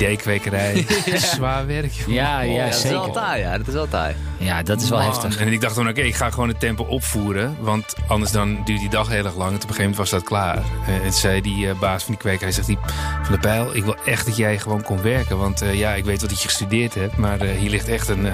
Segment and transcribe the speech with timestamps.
[0.00, 0.86] idee-kwekerij.
[1.34, 2.08] Zwaar werk, joh.
[2.08, 3.58] Ja, ja, Ja, dat is wel taai, ja.
[3.58, 4.14] Dat is wel taai.
[4.38, 5.08] Ja, dat is wel Man.
[5.08, 5.36] heftig.
[5.40, 7.56] En ik dacht toen, oké, ik ga gewoon het tempo opvoeren.
[7.60, 9.48] Want anders dan duurt die dag heel erg lang.
[9.50, 10.56] En op een gegeven moment was dat klaar.
[10.86, 12.78] Eh, En toen zei die eh, baas van die kwekerij, zegt die,
[13.22, 15.38] Van de Pijl, ik wil echt dat jij gewoon kon werken.
[15.38, 17.16] Want eh, ja, ik weet wat dat je gestudeerd hebt.
[17.16, 18.26] Maar eh, hier ligt echt een...
[18.26, 18.32] eh,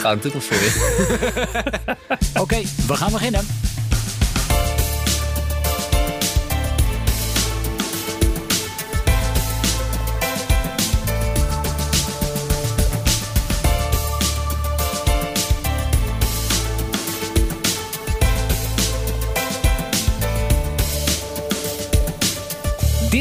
[0.00, 1.96] Gaat een toekomst voor je.
[2.42, 3.46] Oké, we gaan beginnen.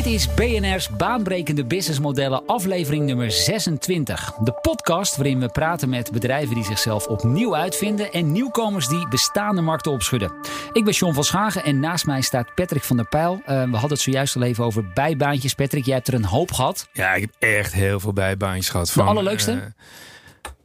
[0.06, 4.34] Dit is BNR's Baanbrekende Businessmodellen, aflevering nummer 26.
[4.44, 9.62] De podcast waarin we praten met bedrijven die zichzelf opnieuw uitvinden en nieuwkomers die bestaande
[9.62, 10.32] markten opschudden.
[10.74, 13.42] Ik ben John van Schagen en naast mij staat Patrick van der Pijl.
[13.46, 15.54] Eh, we hadden het zojuist al even over bijbaantjes.
[15.54, 16.88] Patrick, jij hebt er een hoop gehad.
[16.94, 18.92] ja, ik heb echt heel veel bijbaantjes gehad.
[18.92, 19.52] Van, allerleukste?
[19.52, 19.58] eh,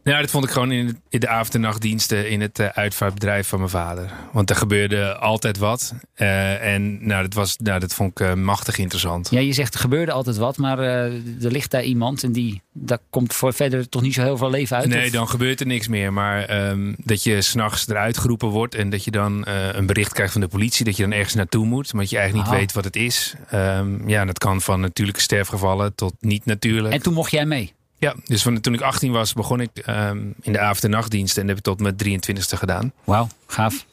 [0.05, 3.59] ja, dat vond ik gewoon in, de avond- en nachtdiensten in het eh, uitvaartbedrijf van
[3.59, 4.11] mijn vader.
[4.33, 5.95] Want er gebeurde altijd wat.
[6.15, 9.31] Eh, en nou, dat, was, nou, dat vond ik eh, machtig interessant.
[9.31, 12.99] Ja, je zegt er gebeurde altijd wat, maar er ligt daar iemand en die, daar
[13.11, 14.89] komt voor verder toch niet zo heel veel leven uit.
[14.89, 16.13] Nee, of- dan gebeurt er niks meer.
[16.13, 20.33] Maar ehm, dat je s'nachts eruit geroepen wordt en dat je dan een bericht krijgt
[20.33, 22.73] van de politie dat je dan ergens naartoe moet, maar dat je eigenlijk niet weet
[22.73, 23.35] wat het is.
[23.51, 26.95] Ehm, ja, dat kan van natuurlijke sterfgevallen tot niet natuurlijk.
[26.95, 27.73] En toen mocht jij mee.
[28.01, 31.39] Ja, dus van, toen ik 18 was, begon ik ehm, in de avond- en nachtdienst
[31.39, 32.93] en heb ik tot mijn 23ste gedaan.
[33.05, 33.87] Wauw, gaaf.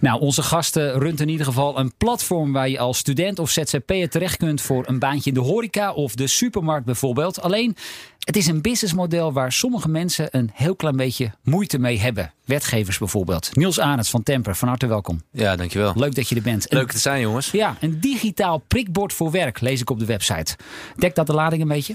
[0.00, 4.08] Nou, onze gasten runt in ieder geval een platform waar je als student of ZZP'er
[4.10, 7.40] terecht kunt voor een baantje in de horeca of de supermarkt bijvoorbeeld.
[7.40, 7.76] Alleen,
[8.18, 12.32] het is een businessmodel waar sommige mensen een heel klein beetje moeite mee hebben.
[12.44, 13.56] Wetgevers bijvoorbeeld.
[13.56, 15.22] Niels Arends van Temper, van harte welkom.
[15.32, 15.92] Ja, dankjewel.
[15.96, 16.66] Leuk dat je er bent.
[16.68, 17.50] Leuk te zijn, jongens.
[17.50, 20.56] ja, een digitaal prikbord voor werk lees ik op de website.
[20.96, 21.94] Dekt dat de lading een beetje?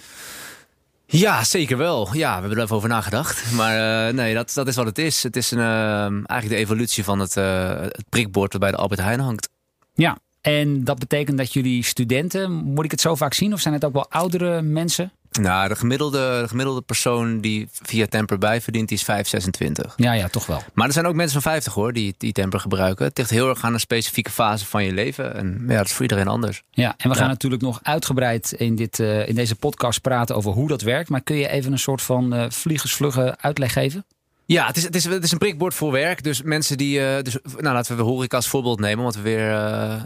[1.11, 2.09] Ja, zeker wel.
[2.13, 3.51] Ja, we hebben er even over nagedacht.
[3.51, 5.23] Maar eh, nee, dat, dat is wat het is.
[5.23, 8.77] Het is een, eh, eigenlijk de evolutie van het, eh, het prikbord dat bij de
[8.77, 9.49] Albert Heijn hangt.
[9.93, 10.17] Ja.
[10.41, 13.53] En dat betekent dat jullie studenten, moet ik het zo vaak zien?
[13.53, 15.11] Of zijn het ook wel oudere mensen?
[15.39, 19.93] Nou, de gemiddelde, de gemiddelde persoon die via Temper bijverdient, die is 5, 26.
[19.95, 20.61] Ja, ja, toch wel.
[20.73, 23.05] Maar er zijn ook mensen van 50 hoor, die, die Temper gebruiken.
[23.05, 25.35] Het ligt heel erg aan een specifieke fase van je leven.
[25.35, 26.63] En ja, dat is voor iedereen anders.
[26.71, 30.51] Ja, en we gaan natuurlijk nog uitgebreid in, dit, eh, in deze podcast praten over
[30.51, 31.09] hoe dat werkt.
[31.09, 34.05] Maar kun je even een soort van eh vliegersvlugge uitleg geven?
[34.45, 36.23] Ja, het is, het, is, het is een prikbord voor werk.
[36.23, 37.05] Dus mensen die.
[37.05, 39.03] eh, dus, nou, laten we horeca als voorbeeld nemen.
[39.03, 39.47] Want we, weer,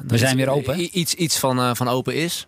[0.07, 0.99] We zijn weer open.
[0.99, 2.47] Iets, iets van, van open is.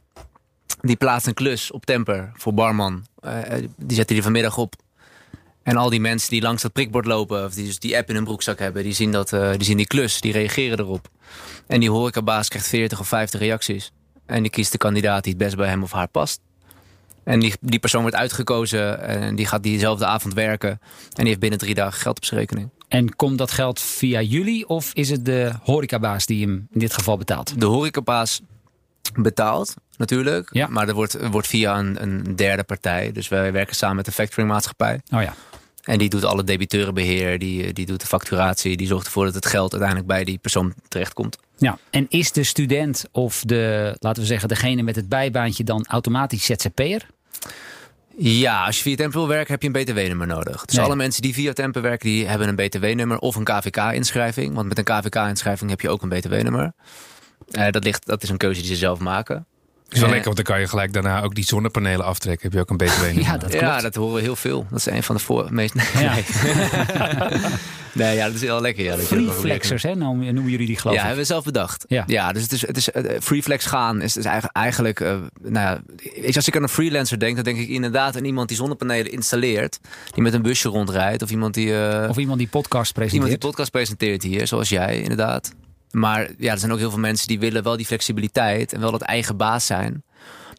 [0.81, 3.05] Die plaatst een klus op temper voor barman.
[3.19, 3.41] Eh,
[3.75, 4.75] die zetten die vanmiddag op.
[5.63, 8.15] En al die mensen die langs dat prikbord lopen, of die dus die app in
[8.15, 11.09] hun broekzak hebben, die zien, dat, eh, die zien die klus, die reageren erop.
[11.67, 13.91] En die horecabaas krijgt 40 of 50 reacties.
[14.25, 16.39] En die kiest de kandidaat die het best bij hem of haar past.
[17.23, 20.69] En die, die persoon wordt uitgekozen en die gaat diezelfde avond werken.
[20.69, 20.79] En
[21.13, 22.69] die heeft binnen drie dagen geld op zijn rekening.
[22.87, 26.93] En komt dat geld via jullie of is het de horecabaas die hem in dit
[26.93, 27.59] geval betaalt?
[27.59, 28.41] De horecabaas
[29.13, 30.49] betaalt natuurlijk.
[30.51, 30.67] Ja.
[30.67, 33.11] Maar er wordt, wordt via een, een derde partij.
[33.11, 35.01] Dus wij werken samen met de factoringmaatschappij.
[35.13, 35.33] Oh ja.
[35.83, 38.77] En die doet alle debiteurenbeheer, die, die doet de facturatie.
[38.77, 41.37] Die zorgt ervoor dat het geld uiteindelijk bij die persoon terechtkomt.
[41.57, 41.77] ja.
[41.89, 46.45] En is de student of de, laten we zeggen, degene met het bijbaantje dan automatisch
[46.45, 47.05] ZZP'er?
[48.17, 50.65] Ja, als je via Temper wil werken heb je een btw-nummer nodig.
[50.65, 50.85] Dus Nee.
[50.85, 54.53] alle mensen die via Temper werken, die hebben een btw-nummer of een KVK-inschrijving.
[54.55, 56.73] Want met een KVK-inschrijving heb je ook een btw-nummer.
[57.51, 59.45] Eh, dat, ligt, dat is een keuze die ze zelf maken.
[59.89, 62.43] is wel Eh, lekker, want dan kan je gelijk daarna ook die zonnepanelen aftrekken.
[62.43, 63.23] Heb je ook een BTW nummer.
[63.31, 63.63] Ja, dat klopt.
[63.63, 64.65] Ja, dat horen we heel veel.
[64.69, 65.73] Dat is een van de voor, meest...
[65.93, 66.15] Nee, Ja.
[67.93, 68.15] nee.
[68.15, 68.83] ja, dat is heel lekker.
[68.83, 71.85] Ja, dat wel Freeflexers, hè, noemen noemen jullie die geloof Ja, hebben we zelf bedacht.
[71.87, 72.03] Ja.
[72.07, 75.19] Ja, dus het is, het is eh, freeflex gaan is, is eigenlijk, eigenlijk nou
[75.53, 75.81] ja,
[76.35, 79.79] als ik aan een freelancer denk, dan denk ik inderdaad aan iemand die zonnepanelen installeert,
[80.13, 83.19] die met een busje rondrijdt, of iemand die, eh, Of iemand die podcast iemand die
[83.19, 83.39] presenteert.
[83.39, 85.51] podcast presenteert hier, zoals jij inderdaad.
[85.91, 88.91] Maar ja, er zijn ook heel veel mensen die willen wel die flexibiliteit en wel
[88.91, 90.03] dat eigen baas zijn.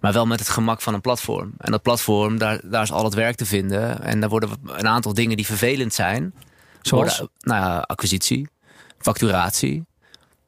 [0.01, 1.53] Maar wel met het gemak van een platform.
[1.59, 4.03] En dat platform, daar, daar is al het werk te vinden.
[4.03, 6.35] En daar worden een aantal dingen die vervelend zijn.
[6.83, 7.19] Zoals?
[7.19, 8.49] Worden, nou ja, acquisitie,
[8.99, 9.85] facturatie,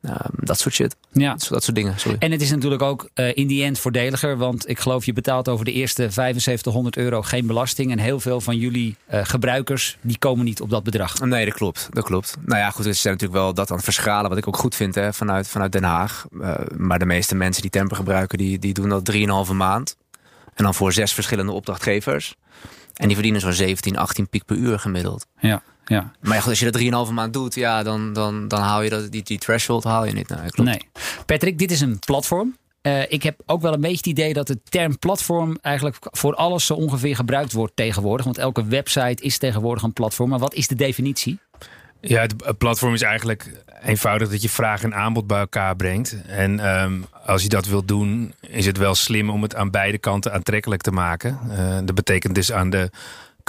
[0.03, 0.97] ehm, dat soort shit.
[1.13, 1.31] Ja.
[1.49, 2.17] Dat soort, dingen, sorry.
[2.19, 4.37] En het is natuurlijk ook eh, in die end voordeliger.
[4.37, 7.91] Want ik geloof je betaalt over de eerste 7500 euro geen belasting.
[7.91, 11.21] En heel veel van jullie eh, gebruikers die komen niet op dat bedrag.
[11.21, 11.89] Nee, dat klopt.
[11.91, 12.37] Dat klopt.
[12.45, 14.75] Nou ja, goed, ze zijn natuurlijk wel dat aan het verschalen, wat ik ook goed
[14.75, 16.27] vind hè, vanuit, vanuit Den Haag.
[16.41, 19.97] Eh, maar de meeste mensen die Temper gebruiken, die, die doen dat 3,5 maand.
[20.55, 22.37] En dan voor zes verschillende opdrachtgevers.
[22.95, 25.27] En die verdienen zo'n 17, 18 piek per uur gemiddeld.
[25.39, 26.13] Ja, ja.
[26.21, 28.91] Maar ja, goed, als je dat 3,5 maand doet, ja, dan, dan, dan haal je
[28.91, 30.29] dat, die, die threshold haal je niet.
[30.29, 30.71] Nee, klopt.
[30.71, 30.89] Nee.
[31.27, 32.57] Patrick, dit is een platform.
[32.83, 36.35] Uh, ik heb ook wel een beetje het idee dat de term platform eigenlijk voor
[36.35, 38.25] alles zo ongeveer gebruikt wordt tegenwoordig.
[38.25, 40.29] Want elke website is tegenwoordig een platform.
[40.29, 41.39] Maar wat is de definitie?
[42.01, 46.23] Ja, het platform is eigenlijk eenvoudig dat je vraag en aanbod bij elkaar brengt.
[46.27, 49.99] En um, als je dat wilt doen, is het wel slim om het aan beide
[49.99, 51.39] kanten aantrekkelijk te maken.
[51.51, 52.91] Uh, dat betekent dus aan de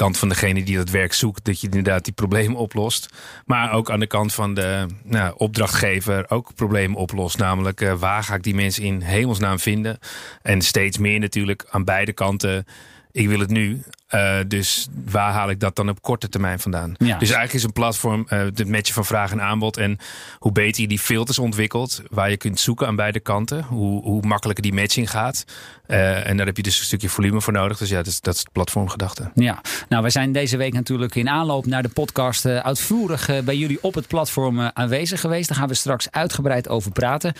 [0.02, 3.10] kant van degene die dat werk zoekt, dat je inderdaad die problemen oplost.
[3.46, 7.38] Maar ook aan de kant van de nou, opdrachtgever ook problemen oplost.
[7.38, 10.00] Namelijk, uh, waar ga ik die mensen in hemelsnaam vinden?
[10.42, 12.66] En steeds meer natuurlijk aan beide kanten.
[13.12, 13.84] Ik wil het nu.
[14.16, 16.94] Uh, dus waar haal ik dat dan op korte termijn vandaan?
[16.98, 17.18] Ja.
[17.18, 19.78] Dus eigenlijk is een platform uh, het matchen van vraag en aanbod.
[19.78, 19.98] En
[20.40, 24.28] hoe beter je die filters ontwikkelt, waar je kunt zoeken aan beide kanten, hoe, hoe
[24.28, 25.46] makkelijker die matching gaat.
[25.88, 27.78] Uh, en daar heb je dus een stukje volume voor nodig.
[27.78, 29.32] Dus ja, dat is, dat is platformgedachte.
[29.36, 33.78] Ja, nou, we zijn deze week natuurlijk in aanloop naar de podcast uitvoerig bij jullie
[33.82, 35.48] op het platform aanwezig geweest.
[35.48, 37.34] Daar gaan we straks uitgebreid over praten.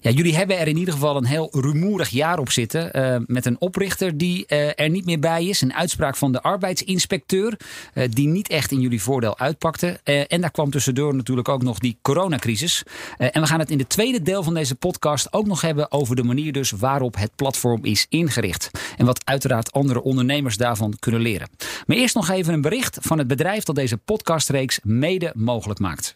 [0.00, 3.24] Ja, jullie hebben er in ieder geval een heel rumoerig jaar op zitten.
[3.26, 5.60] met een oprichter die er niet meer bij is.
[5.60, 7.56] Een uitspraak van de arbeidsinspecteur.
[7.94, 10.00] Uh, die niet echt in jullie voordeel uitpakte.
[10.04, 12.82] Uh, en daar kwam tussendoor natuurlijk ook nog die coronacrisis.
[12.86, 15.92] Uh, en we gaan het in het tweede deel van deze podcast ook nog hebben
[15.92, 18.70] over de manier dus waarop het platform is ingericht.
[18.96, 21.48] En wat uiteraard andere ondernemers daarvan kunnen leren.
[21.86, 26.14] Maar eerst nog even een bericht van het bedrijf dat deze podcastreeks mede mogelijk maakt.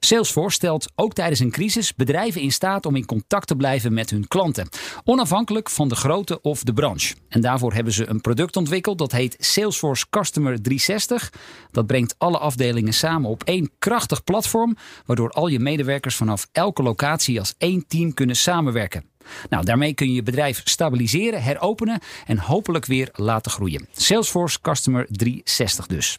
[0.00, 4.10] Salesforce stelt ook tijdens een crisis bedrijven in staat om in contact te blijven met
[4.10, 4.68] hun klanten,
[5.04, 7.14] onafhankelijk van de grootte of de branche.
[7.28, 11.32] En daarvoor hebben ze een product ontwikkeld dat heet Salesforce Customer 360.
[11.70, 16.82] Dat brengt alle afdelingen samen op één krachtig platform, waardoor al je medewerkers vanaf elke
[16.82, 19.04] locatie als één team kunnen samenwerken.
[19.48, 23.88] Nou, daarmee kun je je bedrijf stabiliseren, heropenen en hopelijk weer laten groeien.
[23.92, 26.18] Salesforce Customer 360 dus.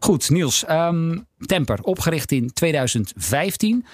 [0.00, 0.64] Goed, Niels.
[0.68, 3.86] Um, Temper, opgericht in 2015.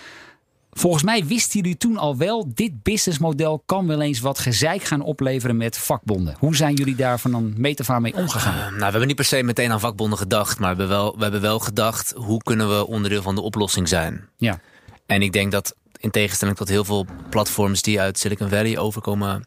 [0.70, 5.00] Volgens mij wisten jullie toen al wel, dit businessmodel kan wel eens wat gezeik gaan
[5.00, 6.36] opleveren met vakbonden.
[6.38, 8.54] Hoe zijn jullie daar van dan metafaan mee omgegaan?
[8.54, 11.16] Uh, nou, we hebben niet per se meteen aan vakbonden gedacht, maar we hebben, wel,
[11.16, 14.28] we hebben wel gedacht, hoe kunnen we onderdeel van de oplossing zijn?
[14.36, 14.60] Ja.
[15.06, 19.46] En ik denk dat in tegenstelling tot heel veel platforms die uit Silicon Valley overkomen,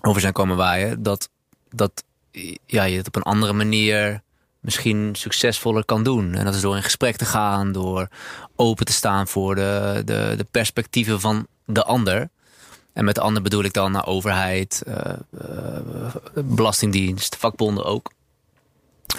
[0.00, 1.28] over zijn komen waaien, dat,
[1.68, 2.04] dat
[2.66, 4.22] ja, je het op een andere manier
[4.60, 6.34] misschien succesvoller kan doen.
[6.34, 8.08] En dat is door in gesprek te gaan, door
[8.56, 12.28] open te staan voor de, de, de perspectieven van de ander.
[12.92, 14.94] En met de ander bedoel ik dan naar overheid, uh,
[15.48, 18.12] uh, belastingdienst, vakbonden ook.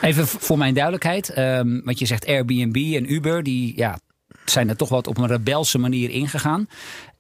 [0.02, 4.00] Even voor mijn duidelijkheid, um, want je zegt Airbnb en Uber, die ja,
[4.46, 6.68] zijn er toch wat op een rebelse manier ingegaan.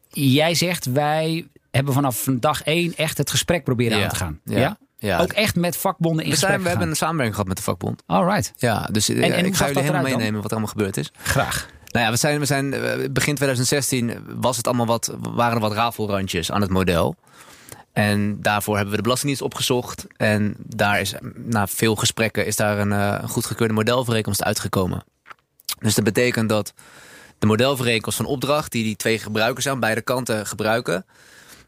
[0.09, 4.39] Jij zegt wij hebben vanaf dag één echt het gesprek proberen ja, aan te gaan.
[4.43, 4.59] Ja.
[4.59, 4.77] ja?
[5.01, 5.19] Ja.
[5.19, 8.03] Ook echt met vakbonden in we, zijn, we hebben een samenwerking gehad met de vakbond.
[8.05, 8.53] All right.
[8.57, 11.11] Ja, dus en, en ik ga jullie helemaal meenemen wat er allemaal gebeurd is.
[11.21, 11.67] Graag.
[11.91, 12.69] Nou ja, we zijn, we zijn
[13.13, 17.15] begin 2016 was het allemaal wat, waren er wat rafelrandjes aan het model.
[17.93, 20.05] En daarvoor hebben we de Belastingdienst opgezocht.
[20.17, 25.03] En daar is na veel gesprekken is daar een, een goedgekeurde modelverrekenkomst uitgekomen.
[25.79, 26.73] Dus dat betekent dat
[27.39, 31.05] de modelverrekenkomst van opdracht, die die twee gebruikers aan beide kanten gebruiken,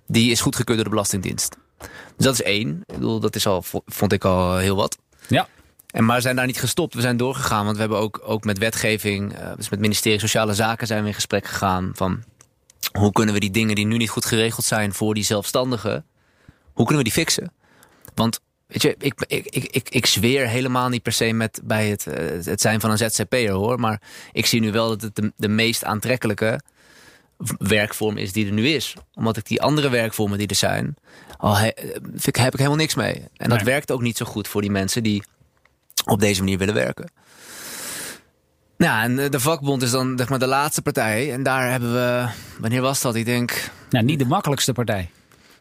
[0.07, 1.57] die is goedgekeurd door de Belastingdienst.
[2.15, 2.83] Dus dat is één.
[2.85, 4.97] Ik bedoel, dat is al, vond ik al heel wat.
[5.27, 5.47] Ja.
[5.87, 6.93] En maar we zijn daar niet gestopt.
[6.93, 7.63] We zijn doorgegaan.
[7.63, 11.01] Want we hebben ook, ook met wetgeving, uh, dus met het ministerie Sociale Zaken zijn
[11.01, 11.91] we in gesprek gegaan.
[11.95, 12.23] Van
[12.91, 16.05] hoe kunnen we die dingen die nu niet goed geregeld zijn voor die zelfstandigen,
[16.73, 17.53] hoe kunnen we die fixen?
[18.15, 21.89] Want weet je, ik, ik, ik, ik, ik zweer helemaal niet per se met bij
[21.89, 23.79] het, uh, het zijn van een ZZP'er hoor.
[23.79, 26.61] Maar ik zie nu wel dat het de, de meest aantrekkelijke
[27.57, 28.93] werkvorm is die er nu is.
[29.13, 30.95] Omdat ik die andere werkvormen die er zijn,
[31.43, 31.71] al he,
[32.21, 33.27] heb ik helemaal niks mee.
[33.37, 35.23] En dat werkt ook niet zo goed voor die mensen die
[36.05, 37.11] op deze manier willen werken.
[38.77, 41.33] Nou, en de vakbond is dan zeg maar, de laatste partij.
[41.33, 42.27] En daar hebben we,
[42.59, 43.15] wanneer was dat?
[43.15, 43.71] Ik denk...
[43.89, 45.09] Nou, niet de makkelijkste partij.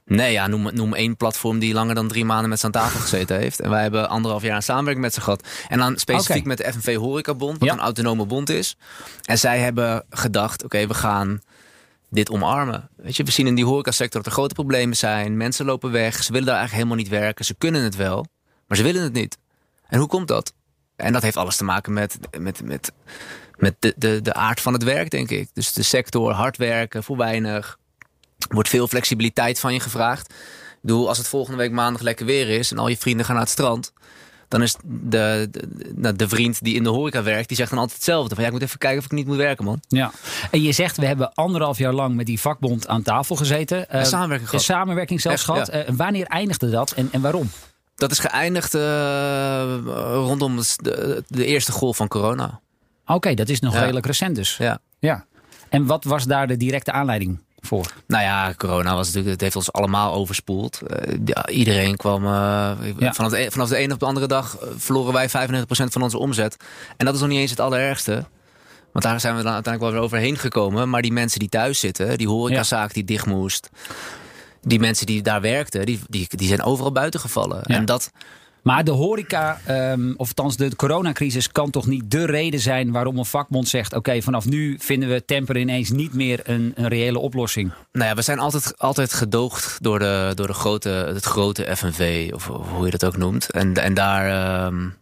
[0.04, 3.00] Nee, ja, noem, noem één platform die langer dan drie maanden met z'n aan tafel
[3.00, 3.60] gezeten heeft.
[3.60, 5.48] En wij hebben anderhalf jaar een samenwerking met ze gehad.
[5.68, 6.48] En dan specifiek okay.
[6.48, 7.74] met de FNV Horecabond, wat ja.
[7.74, 8.76] een autonome bond is.
[9.22, 11.40] En zij hebben gedacht, oké, okay, we gaan
[12.12, 12.88] dit omarmen.
[12.96, 15.36] Weet je, we zien in die horecasector dat er grote problemen zijn.
[15.36, 17.44] Mensen lopen weg, ze willen daar eigenlijk helemaal niet werken.
[17.44, 18.26] Ze kunnen het wel,
[18.66, 19.38] maar ze willen het niet.
[19.88, 20.54] En hoe komt dat?
[20.96, 22.92] En dat heeft alles te maken met, met, met,
[23.56, 25.48] met de, de, de aard van het werk, denk ik.
[25.52, 27.78] Dus de sector, hard werken, voor weinig.
[28.48, 30.34] Wordt veel flexibiliteit van je gevraagd.
[30.82, 32.70] Ik als het volgende week maandag lekker weer is...
[32.70, 33.92] en al je vrienden gaan naar het strand
[34.52, 35.50] dan is de,
[35.94, 38.34] de, de, vriend die in de horeca werkt, die zegt dan altijd hetzelfde.
[38.34, 39.80] Van ja, ik moet even kijken of ik niet moet werken, man.
[39.88, 40.10] Ja.
[40.50, 43.86] En je zegt, we hebben anderhalf jaar lang met die vakbond aan tafel gezeten.
[43.94, 44.64] Uh, samenwerking gehad.
[44.64, 45.74] Samenwerking zelfs gehad.
[45.74, 47.50] Uh, wanneer eindigde dat en, en waarom?
[47.94, 48.82] Dat is geëindigd uh,
[50.12, 52.60] rondom de, de, eerste golf van corona.
[53.02, 53.80] Oké, okay, dat is nog ja.
[53.80, 54.56] redelijk recent dus.
[54.56, 54.78] Ja.
[54.98, 55.24] ja.
[55.68, 57.38] En wat was daar de directe aanleiding?
[57.62, 57.92] Voor?
[58.06, 60.80] Nou ja, corona was natuurlijk, het heeft ons allemaal overspoeld.
[60.86, 62.24] Uh, ja, iedereen kwam.
[62.24, 62.30] Uh,
[62.98, 63.12] ja.
[63.12, 65.32] vanaf, de, vanaf de ene op de andere dag verloren wij 95%
[65.66, 66.56] van onze omzet.
[66.96, 68.24] En dat is nog niet eens het allerergste.
[68.92, 70.90] Want daar zijn we dan uiteindelijk wel weer overheen gekomen.
[70.90, 73.70] Maar die mensen die thuis zitten, die horecazaak die dicht moest.
[74.60, 77.62] Die mensen die daar werkten, die, die, die zijn overal buiten gevallen.
[77.62, 78.10] En dat,
[78.62, 83.18] maar de horeca, um, of althans de coronacrisis, kan toch niet de reden zijn waarom
[83.18, 87.18] een vakbond zegt: oké, vanaf nu vinden we temper ineens niet meer een, een reële
[87.18, 87.72] oplossing?
[87.92, 92.30] Nou ja, we zijn altijd, altijd gedoogd door, de, door de grote, het grote FNV,
[92.34, 93.50] of, hoe je dat ook noemt.
[93.50, 94.64] En, en daar.
[94.66, 95.00] Um,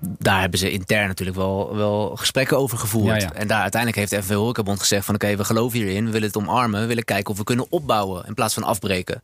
[0.00, 3.32] daar hebben ze intern natuurlijk wel, wel gesprekken over gevoerd.
[3.32, 5.14] En daar uiteindelijk heeft de FNV Horecabond gezegd van...
[5.14, 6.80] oké, we geloven hierin, we willen het omarmen...
[6.80, 9.22] we willen kijken of we kunnen opbouwen in plaats van afbreken.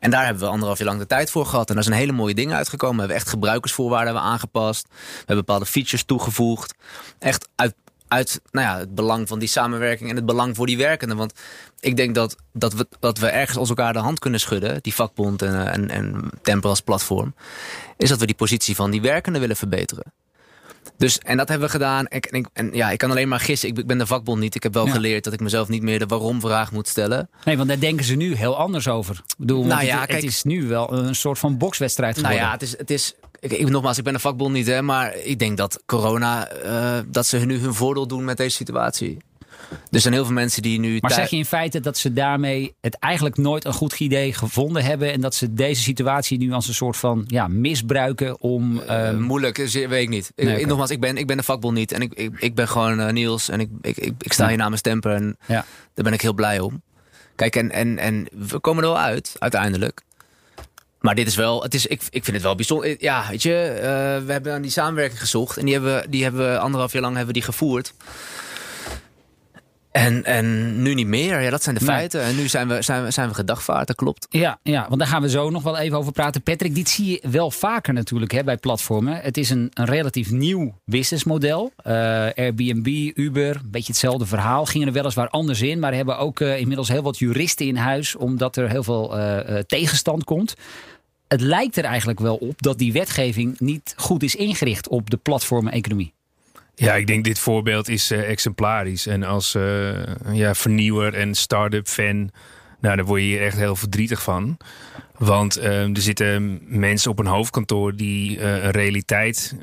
[0.00, 1.68] En daar hebben we anderhalf jaar lang de tijd voor gehad.
[1.68, 2.94] En daar zijn hele mooie dingen uitgekomen.
[2.94, 4.86] We hebben echt gebruikersvoorwaarden hebben aangepast.
[4.90, 6.74] We hebben bepaalde features toegevoegd.
[7.18, 7.74] Echt uit,
[8.08, 11.16] uit nou ja, het belang van die samenwerking en het belang voor die werkenden.
[11.16, 11.32] Want
[11.80, 14.94] ik denk dat, dat, we, dat we ergens als elkaar de hand kunnen schudden, die
[14.94, 17.34] vakbond en, en, en Temper als platform,
[17.96, 20.12] is dat we die positie van die werkenden willen verbeteren.
[20.96, 22.06] Dus, en dat hebben we gedaan.
[22.06, 23.68] En, en, ja, ik kan alleen maar gissen.
[23.68, 24.54] Ik, ben de vakbond niet.
[24.54, 27.30] Ik heb wel geleerd dat ik mezelf niet meer de waarom-vraag moet stellen.
[27.44, 29.14] Nee, want daar denken ze nu heel anders over.
[29.14, 32.38] Ik bedoel, nou ja, het, kijk, het is nu wel een soort van bokswedstrijd geworden.
[32.38, 34.82] Nou ja, het is, het is ik, ik, nogmaals, ik ben een vakbond niet, hè,
[34.82, 39.16] maar ik denk dat corona, uh, dat ze nu hun voordeel doen met deze situatie.
[39.90, 40.98] Er zijn heel veel mensen die nu.
[41.00, 44.84] Maar zeg je in feite dat ze daarmee het eigenlijk nooit een goed idee gevonden
[44.84, 45.12] hebben.
[45.12, 48.80] En dat ze deze situatie nu als een soort van ja, misbruiken om.
[48.88, 50.32] Uh, moeilijk, weet ik niet.
[50.34, 51.92] ik, Nogmaals, ik ben, ik ben de vakbond niet.
[51.92, 53.48] En ik, ik, ik ben gewoon uh, Niels.
[53.48, 55.12] En ik, ik, ik, sta hier namens Temper.
[55.12, 55.64] En ja.
[55.94, 56.82] daar ben ik heel blij om.
[57.34, 60.02] Kijk, en, en, en we komen er wel uit, uiteindelijk.
[61.00, 62.96] Maar dit is wel, het is, ik, ik vind het wel bijzonder.
[62.98, 65.56] Ja, weet je, uh, we hebben aan die samenwerking gezocht.
[65.56, 67.92] En die hebben, die hebben we anderhalf jaar lang hebben die gevoerd.
[69.90, 71.40] En, en nu niet meer.
[71.40, 72.22] Ja, dat zijn de feiten.
[72.22, 74.26] En nu zijn we, zijn, we, zijn we gedagvaard, dat klopt.
[74.30, 76.42] Ja, ja, want daar gaan we zo nog wel even over praten.
[76.42, 79.20] Patrick, dit zie je wel vaker natuurlijk hè, bij platformen.
[79.20, 81.72] Het is een, een relatief nieuw businessmodel.
[81.86, 81.92] Uh,
[82.34, 84.66] Airbnb, Uber, een beetje hetzelfde verhaal.
[84.66, 85.78] Gingen er weliswaar anders in.
[85.78, 88.16] Maar hebben ook uh, inmiddels heel wat juristen in huis.
[88.16, 90.54] Omdat er heel veel uh, tegenstand komt.
[91.28, 95.16] Het lijkt er eigenlijk wel op dat die wetgeving niet goed is ingericht op de
[95.16, 96.12] platformeconomie.
[96.80, 99.06] Ja, ik denk dit voorbeeld is uh, exemplarisch.
[99.06, 99.90] En als uh,
[100.32, 102.30] ja, vernieuwer en start-up fan,
[102.80, 104.56] nou, daar word je hier echt heel verdrietig van.
[105.18, 109.56] Want uh, er zitten mensen op een hoofdkantoor die een realiteit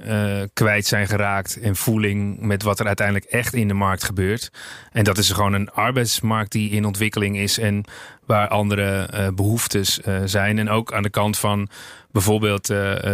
[0.53, 1.59] kwijt zijn geraakt.
[1.59, 4.51] En voeling met wat er uiteindelijk echt in de markt gebeurt.
[4.91, 7.57] En dat is gewoon een arbeidsmarkt die in ontwikkeling is.
[7.57, 7.83] En
[8.25, 10.59] waar andere behoeftes zijn.
[10.59, 11.69] En ook aan de kant van
[12.11, 12.67] bijvoorbeeld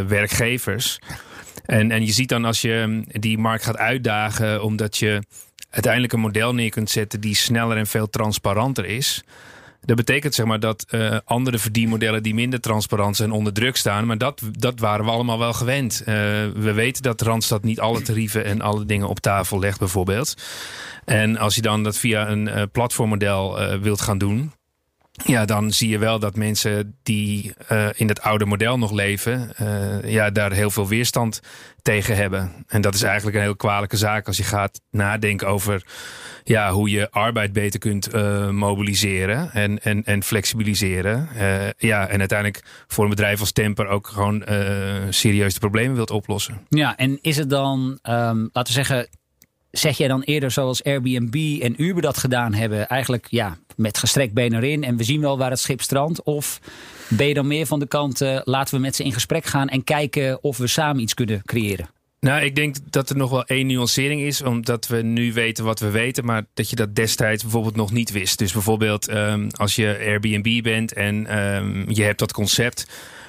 [0.07, 0.99] werkgevers.
[1.65, 5.21] En, en je ziet dan als je mm, die markt gaat uitdagen, omdat je
[5.69, 9.23] uiteindelijk een model neer kunt zetten die sneller en veel transparanter is.
[9.85, 14.05] Dat betekent zeg maar dat uh, andere verdienmodellen die minder transparant zijn onder druk staan.
[14.05, 15.99] Maar dat, dat waren we allemaal wel gewend.
[15.99, 16.05] Uh,
[16.55, 20.35] we weten dat Randstad niet alle tarieven en alle dingen op tafel legt bijvoorbeeld.
[21.05, 24.51] En als je dan dat via een uh, platformmodel wilt gaan doen
[25.13, 29.51] ja, dan zie je wel dat mensen die uh, in het oude model nog leven,
[29.61, 31.39] uh, ja, daar heel veel weerstand
[31.81, 32.65] tegen hebben.
[32.67, 35.85] En dat is eigenlijk een heel kwalijke zaak als je gaat nadenken over
[36.43, 41.29] ja, hoe je arbeid beter kunt uh, mobiliseren en, en, en flexibiliseren.
[41.77, 44.43] ja, en uiteindelijk voor een bedrijf als Temper ook gewoon
[45.09, 46.65] serieus de problemen wilt oplossen.
[46.69, 49.07] Ja, en is het dan, um, laten we zeggen,
[49.77, 54.33] zeg jij dan eerder zoals Airbnb en Uber dat gedaan hebben, eigenlijk ja, met gestrekt
[54.33, 56.23] been erin en we zien wel waar het schip strandt?
[56.23, 56.59] Of
[57.09, 59.69] ben je dan meer van de kant, uh, laten we met ze in gesprek gaan
[59.69, 61.89] en kijken of we samen iets kunnen creëren?
[62.19, 65.79] Nou, ik denk dat er nog wel één nuancering is, omdat we nu weten wat
[65.79, 68.37] we weten, maar dat je dat destijds bijvoorbeeld nog niet wist.
[68.37, 72.87] Dus bijvoorbeeld um, als je Airbnb bent en um, je hebt dat concept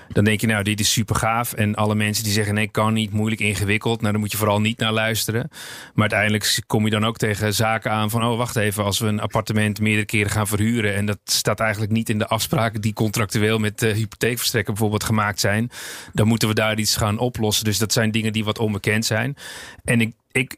[0.08, 1.52] dan denk je, nou, dit is super gaaf.
[1.52, 4.00] En alle mensen die zeggen, nee, kan niet, moeilijk, ingewikkeld.
[4.00, 5.48] Nou, dan moet je vooral niet naar luisteren.
[5.94, 9.06] Maar uiteindelijk kom je dan ook tegen zaken aan van, oh, wacht even, als we
[9.06, 10.94] een appartement meerdere keren gaan verhuren.
[10.94, 15.40] En dat staat eigenlijk niet in de afspraken die contractueel met de hypotheekverstrekker bijvoorbeeld gemaakt
[15.40, 15.70] zijn.
[16.12, 17.64] Dan moeten we daar iets gaan oplossen.
[17.64, 19.36] Dus dat zijn dingen die wat onbekend zijn.
[19.84, 20.56] En ik, ik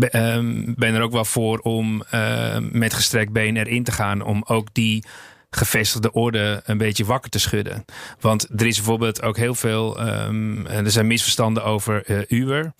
[0.00, 4.22] ehm, ben er ook wel voor om uh, met gestrekt been erin te gaan.
[4.22, 5.04] Om ook die
[5.50, 7.84] gevestigde orde een beetje wakker te schudden.
[8.20, 10.08] Want er is bijvoorbeeld ook heel veel.
[10.08, 12.72] Um, er zijn misverstanden over uh, Uber.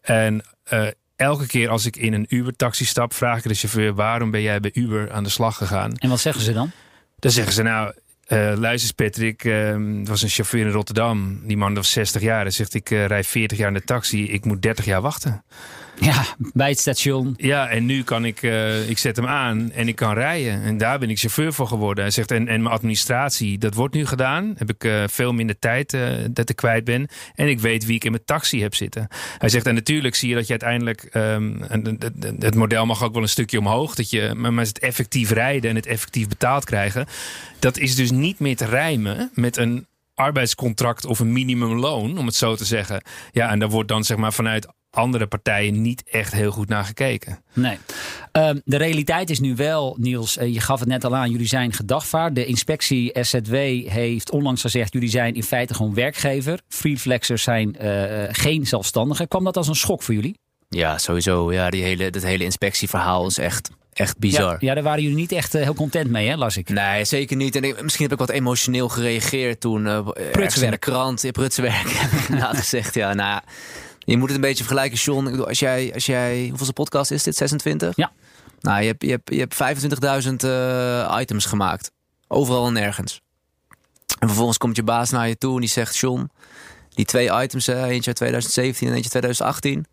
[0.00, 4.30] En uh, elke keer als ik in een Uber-taxi stap, vraag ik de chauffeur: waarom
[4.30, 5.94] ben jij bij Uber aan de slag gegaan?
[5.96, 6.70] En wat zeggen ze dan?
[7.18, 7.92] Dan zeggen ze nou.
[8.28, 11.40] Uh, luister Patrick, uh, was een chauffeur in Rotterdam.
[11.46, 12.40] Die man was 60 jaar.
[12.40, 14.32] Hij zegt, ik rij 40 jaar in de taxi.
[14.32, 15.44] Ik moet 30 jaar wachten.
[16.00, 17.34] Ja, bij het station.
[17.36, 20.62] Ja, en nu kan ik, uh, ik zet hem aan en ik kan rijden.
[20.62, 22.04] En daar ben ik chauffeur voor geworden.
[22.04, 24.54] Hij zegt, en, en mijn administratie, dat wordt nu gedaan.
[24.56, 27.08] Heb ik uh, veel minder tijd uh, dat ik kwijt ben.
[27.34, 29.08] En ik weet wie ik in mijn taxi heb zitten.
[29.38, 32.04] Hij zegt, en natuurlijk zie je dat je uiteindelijk, het,
[32.38, 33.94] het model mag ook wel een stukje omhoog.
[33.94, 37.06] Dat je, maar het effectief rijden en het effectief betaald krijgen.
[37.58, 42.34] Dat is dus niet meer te rijmen met een arbeidscontract of een minimumloon, om het
[42.34, 43.02] zo te zeggen.
[43.32, 46.84] Ja, en daar wordt dan zeg maar vanuit andere partijen niet echt heel goed naar
[46.84, 47.38] gekeken.
[47.52, 47.78] Nee.
[48.32, 51.46] Uh, de realiteit is nu wel, Niels, uh, je gaf het net al aan, jullie
[51.46, 52.34] zijn gedagvaard.
[52.34, 53.54] De inspectie SZW
[53.88, 56.60] heeft onlangs gezegd, jullie zijn in feite gewoon werkgever.
[56.68, 59.28] Freeflexers zijn uh, geen zelfstandigen.
[59.28, 60.38] Kwam dat als een schok voor jullie?
[60.68, 61.52] Ja, sowieso.
[61.52, 64.50] Ja, die hele, dat hele inspectieverhaal is echt echt bizar.
[64.50, 66.68] Ja, ja, daar waren jullie niet echt uh, heel content mee, hè, las ik.
[66.68, 67.56] Nee, zeker niet.
[67.56, 69.86] En ik, misschien heb ik wat emotioneel gereageerd toen.
[69.86, 70.72] Uh, Prutswerk.
[70.72, 71.88] de krant, ja, prutswerk,
[72.30, 72.94] heb gezegd.
[72.94, 73.40] Ja, nou,
[74.04, 75.40] je moet het een beetje vergelijken, John.
[75.40, 77.36] Als jij, als jij hoeveel podcast is dit?
[77.36, 77.96] 26?
[77.96, 78.12] Ja.
[78.60, 81.92] Nou, je hebt, je hebt, je hebt 25.000 uh, items gemaakt.
[82.28, 83.20] Overal en nergens.
[84.18, 85.96] En vervolgens komt je baas naar je toe en die zegt...
[85.96, 86.30] John,
[86.88, 89.86] die twee items, eentje uit 2017 en eentje 2018...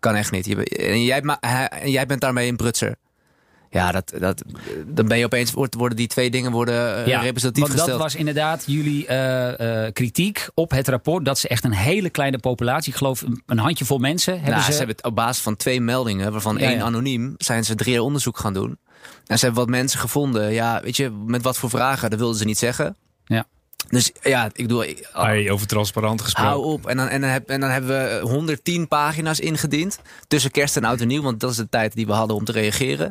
[0.00, 0.46] kan echt niet.
[0.46, 2.96] Je, en, jij, en jij bent daarmee een prutser.
[3.74, 4.42] Ja, dat, dat,
[4.86, 7.90] dan ben je opeens, worden die twee dingen worden ja, representatief want gesteld.
[7.90, 11.24] dat was inderdaad jullie uh, uh, kritiek op het rapport.
[11.24, 14.32] Dat ze echt een hele kleine populatie, ik geloof een handjevol mensen.
[14.32, 14.70] Hebben nou, ze...
[14.70, 16.84] ze hebben het op basis van twee meldingen, waarvan ja, één ja.
[16.84, 18.78] anoniem, zijn ze drie jaar onderzoek gaan doen.
[19.26, 20.52] En ze hebben wat mensen gevonden.
[20.52, 22.96] Ja, weet je, met wat voor vragen, dat wilden ze niet zeggen.
[23.24, 23.46] Ja.
[23.88, 24.96] Dus ja, ik doe.
[25.12, 26.52] Hey, over transparant gesproken.
[26.52, 26.86] Hou op.
[26.86, 29.98] En dan, en, dan heb, en dan hebben we 110 pagina's ingediend.
[30.28, 31.22] Tussen kerst en oud en nieuw.
[31.22, 33.10] Want dat is de tijd die we hadden om te reageren.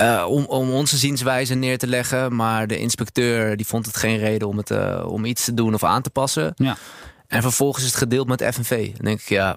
[0.00, 2.36] Uh, om, om onze zienswijze neer te leggen.
[2.36, 5.74] Maar de inspecteur die vond het geen reden om, het, uh, om iets te doen
[5.74, 6.52] of aan te passen.
[6.56, 6.76] Ja.
[7.26, 8.86] En vervolgens is het gedeeld met FNV.
[8.86, 9.56] Dan denk ik, ja,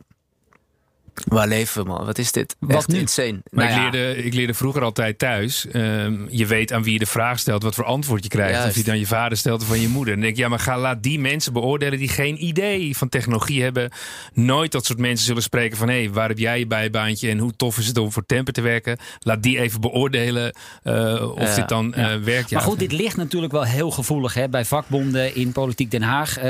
[1.24, 2.06] Waar leven we, man?
[2.06, 2.56] Wat is dit?
[2.60, 3.00] Wat Echt nu?
[3.00, 3.42] insane.
[3.52, 5.68] Maar Nou ik, ja, leerde, ik leerde vroeger altijd thuis.
[5.68, 8.52] ehm, je weet aan wie je de vraag stelt, wat voor antwoord je krijgt.
[8.54, 8.70] Juist.
[8.70, 10.14] Of je dan je vader stelt of van je moeder.
[10.14, 13.64] Dan denk ik, ja, maar ga, laat die mensen beoordelen die geen idee van technologie
[13.64, 13.90] hebben.
[14.34, 15.88] Nooit dat soort mensen zullen spreken van...
[15.90, 18.54] hé, hey, waar heb jij je bijbaantje en hoe tof is het om voor Temper
[18.54, 18.98] te werken?
[19.20, 21.56] Laat die even beoordelen eh, of Ja.
[21.56, 22.12] dit dan Ja.
[22.12, 22.50] eh, werkt.
[22.50, 26.02] Ja, Maar goed, dit ligt natuurlijk wel heel gevoelig hè, bij vakbonden in Politiek Den
[26.02, 26.38] Haag.
[26.38, 26.46] Ehm,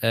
[0.00, 0.10] eh,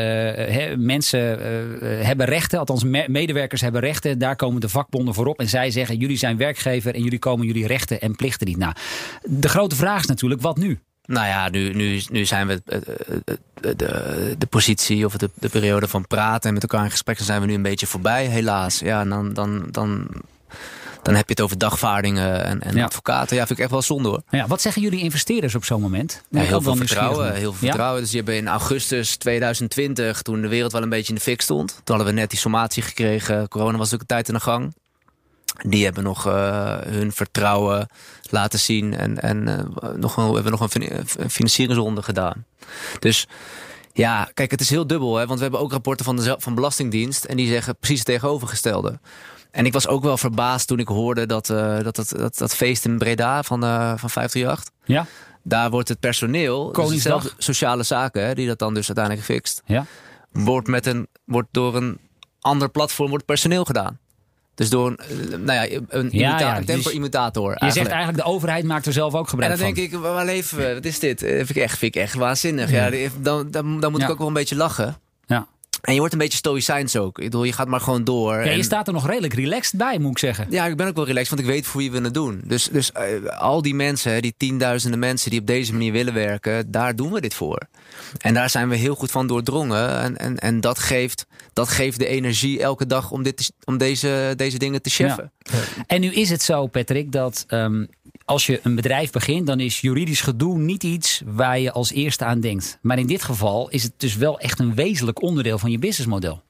[0.55, 4.19] hè, mensen eh, hebben rechten, althans me- medewerkers hebben rechten.
[4.19, 7.67] Daar komen de vakbonden voorop en zij zeggen: jullie zijn werkgever en jullie komen jullie
[7.67, 8.75] rechten en plichten niet na.
[9.23, 10.79] De grote vraag is natuurlijk: wat nu?
[11.07, 15.49] Nou ja, nu, nu, nu zijn we eh, eh, de, de, positie of de, de
[15.49, 18.79] periode van praten en met elkaar in gesprek zijn we nu een beetje voorbij, helaas.
[18.79, 20.07] Ja, en dan, dan, dan,
[21.03, 22.83] dan heb je het over dagvaardingen en, en Ja.
[22.85, 23.35] advocaten.
[23.35, 24.21] Ja, vind ik echt wel zonde hoor.
[24.29, 26.21] Ja, wat zeggen jullie investeerders op zo'n moment?
[26.29, 27.33] Ja, heel veel vertrouwen.
[27.33, 28.01] Heel veel vertrouwen.
[28.01, 31.41] Dus je hebt in augustus 2020, toen de wereld wel een beetje in de fik
[31.41, 31.69] stond.
[31.83, 33.47] Toen hadden we net die sommatie gekregen.
[33.47, 34.73] Corona was ook een tijd in de gang.
[35.67, 37.87] Die hebben nog eh, hun vertrouwen
[38.29, 38.97] laten zien.
[38.97, 42.45] En, en eh, nog een, we hebben nog een fin- een financieringsronde gedaan.
[42.99, 43.27] Dus
[43.93, 45.15] ja, kijk, het is heel dubbel.
[45.15, 45.25] Hè?
[45.25, 47.23] Want we hebben ook rapporten van de van Belastingdienst.
[47.25, 48.99] En die zeggen precies het tegenovergestelde.
[49.57, 52.55] En ik was ook wel verbaasd toen ik hoorde dat, eh, dat, dat, dat, dat
[52.55, 55.05] feest in Breda van, eh van 538 Ja?
[55.43, 57.35] daar wordt het personeel, dus Koningsdag.
[57.37, 59.85] sociale zaken, hè, die dat dan dus uiteindelijk fixt, Ja?
[60.31, 61.97] wordt, met een, wordt door een
[62.41, 63.97] ander platform wordt personeel gedaan.
[64.55, 67.65] Dus door een, eh, nou ja, een, Ja, ja, dus temper-imitator.
[67.65, 69.73] Je zegt eigenlijk: de overheid maakt er zelf ook en gebruik dan van.
[69.73, 70.73] denk ik, waar leven we?
[70.73, 71.19] Wat is dit?
[71.19, 72.71] Vind ik echt, vind ik echt waanzinnig.
[72.71, 74.97] Ja, dan, dan, dan moet ik ook wel een beetje lachen.
[75.25, 75.47] Ja.
[75.81, 77.17] En je wordt een beetje stoïcijns ook.
[77.17, 78.33] Ik bedoel, je gaat maar gewoon door.
[78.33, 80.47] Ja, en- je staat er nog redelijk relaxed bij, moet ik zeggen.
[80.49, 82.41] Ja, ik ben ook wel relaxed, want ik weet voor wie we het doen.
[82.45, 83.05] Dus, dus eh,
[83.39, 87.21] al die mensen, die tienduizenden mensen die op deze manier willen werken, daar doen we
[87.21, 87.61] dit voor.
[88.17, 89.99] En daar zijn we heel goed van doordrongen.
[89.99, 93.77] En, en, en dat, geeft, dat geeft de energie elke dag om, dit te- om
[93.77, 95.31] deze, deze dingen te cheffen.
[95.87, 97.85] En nu is het zo, Patrick, dat ehm,
[98.25, 102.25] als je een bedrijf begint, dan is juridisch gedoe niet iets waar je als eerste
[102.25, 102.77] aan denkt.
[102.81, 106.43] Maar in dit geval is het dus wel echt een wezenlijk onderdeel van je businessmodel.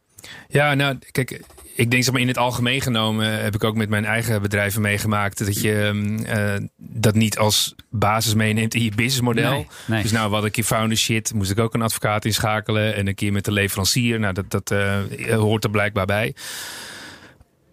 [0.47, 1.41] Ja, nou, kijk,
[1.75, 4.81] ik denk zeg maar in het algemeen genomen heb ik ook met mijn eigen bedrijven
[4.81, 9.51] meegemaakt dat je ehm, eh, dat niet als basis meeneemt in je businessmodel.
[9.51, 10.01] Nee, nee.
[10.01, 13.15] Dus nou, hadden een keer founder shit, moest ik ook een advocaat inschakelen en een
[13.15, 14.19] keer met de leverancier.
[14.19, 14.99] Nou, dat, dat eh,
[15.36, 16.33] hoort er blijkbaar bij.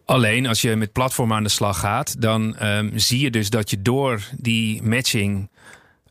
[0.05, 3.71] Alleen als je met platform aan de slag gaat, dan ehm, zie je dus dat
[3.71, 5.49] je door die matching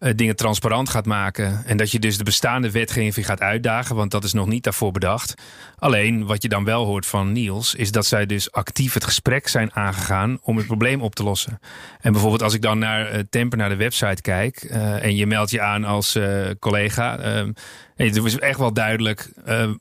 [0.04, 1.64] eh, dingen transparant gaat maken.
[1.66, 4.92] En dat je dus de bestaande wetgeving gaat uitdagen, want dat is nog niet daarvoor
[4.92, 5.34] bedacht.
[5.78, 9.48] Alleen wat je dan wel hoort van Niels, is dat zij dus actief het gesprek
[9.48, 11.60] zijn aangegaan om het probleem op te lossen.
[12.02, 14.58] En bijvoorbeeld als ik dan naar uh, Temper, naar de website kijk
[15.02, 16.20] en je meldt je aan als
[16.60, 17.18] collega.
[17.18, 17.52] Ehm,
[17.96, 19.30] het is echt wel duidelijk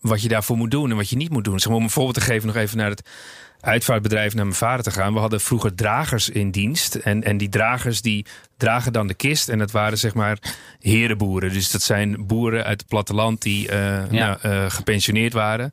[0.00, 1.58] wat je daarvoor moet doen en wat je niet moet doen.
[1.58, 3.02] Zeg maar, om een voorbeeld te geven nog even naar het
[3.62, 5.12] uitvaartbedrijf naar mijn vader te gaan.
[5.12, 6.94] We hadden vroeger dragers in dienst.
[6.94, 9.48] En, en die dragers die dragen dan de kist.
[9.48, 10.38] En dat waren zeg maar
[10.80, 11.52] herenboeren.
[11.52, 15.72] Dus dat zijn boeren uit het platteland die uh, nou, uh, gepensioneerd waren.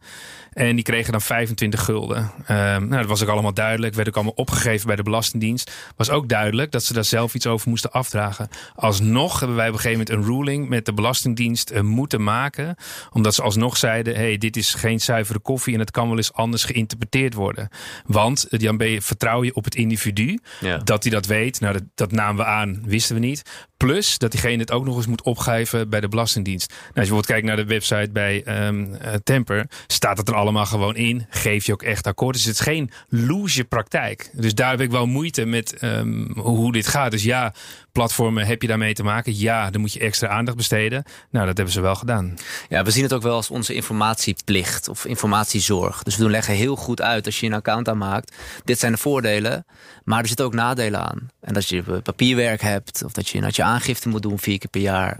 [0.59, 2.31] En die kregen dan 25 gulden.
[2.41, 3.95] Uh, nou, dat was ook allemaal duidelijk.
[3.95, 5.71] Werd ook allemaal opgegeven bij de Belastingdienst.
[5.95, 8.49] Was ook duidelijk dat ze daar zelf iets over moesten afdragen.
[8.75, 12.75] Alsnog hebben wij op een gegeven moment een ruling met de Belastingdienst uh, moeten maken.
[13.11, 16.33] Omdat ze alsnog zeiden: hey, dit is geen zuivere koffie en het kan wel eens
[16.33, 17.69] anders geïnterpreteerd worden.
[18.05, 20.77] Want dan ben je, vertrouw je op het individu ja.
[20.77, 21.59] dat hij dat weet.
[21.59, 23.67] Nou, dat, dat namen we aan, wisten we niet.
[23.77, 26.69] Plus dat diegene het ook nog eens moet opgeven bij de Belastingdienst.
[26.69, 30.48] Nou, als je bijvoorbeeld kijkt naar de website bij um, Temper, staat het er allemaal
[30.57, 31.25] gewoon in.
[31.29, 32.35] Geef je ook echt akkoord.
[32.35, 34.29] Dus het is geen loesje praktijk.
[34.33, 37.11] Dus daar heb ik wel moeite met um, hoe dit gaat.
[37.11, 37.53] Dus ja,
[37.91, 39.37] platformen heb je daarmee te maken.
[39.37, 41.03] Ja, dan moet je extra aandacht besteden.
[41.29, 42.37] Nou, dat hebben ze wel gedaan.
[42.69, 46.03] Ja, we zien het ook wel als onze informatieplicht of informatiezorg.
[46.03, 48.35] Dus we leggen heel goed uit als je een account aanmaakt.
[48.63, 49.65] Dit zijn de voordelen,
[50.03, 51.29] maar er zitten ook nadelen aan.
[51.41, 54.69] En dat je papierwerk hebt of dat je, dat je aangifte moet doen vier keer
[54.69, 55.19] per jaar.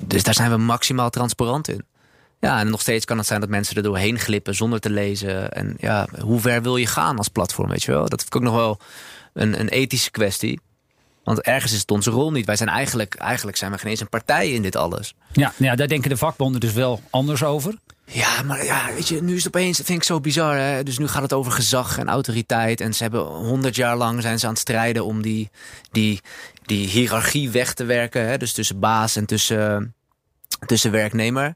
[0.00, 1.84] Dus daar zijn we maximaal transparant in.
[2.44, 5.52] Ja, en nog steeds kan het zijn dat mensen er doorheen glippen zonder te lezen.
[5.52, 8.08] En ja, hoe ver wil je gaan als platform, weet je wel?
[8.08, 8.78] Dat vind ik ook nog wel
[9.32, 10.60] een, een ethische kwestie.
[11.24, 12.46] Want ergens is het onze rol niet.
[12.46, 15.14] Wij zijn eigenlijk, eigenlijk zijn we geen eens een partij in dit alles.
[15.32, 17.74] Ja, ja, daar denken de vakbonden dus wel anders over.
[18.04, 20.56] Ja, maar ja, weet je, nu is het opeens, dat vind ik zo bizar.
[20.56, 20.82] Hè?
[20.82, 22.80] Dus nu gaat het over gezag en autoriteit.
[22.80, 25.50] En ze hebben honderd jaar lang zijn ze aan het strijden om die,
[25.90, 26.20] die,
[26.64, 28.28] die hiërarchie weg te werken.
[28.28, 28.36] Hè?
[28.36, 29.94] Dus tussen baas en tussen,
[30.66, 31.54] tussen werknemer.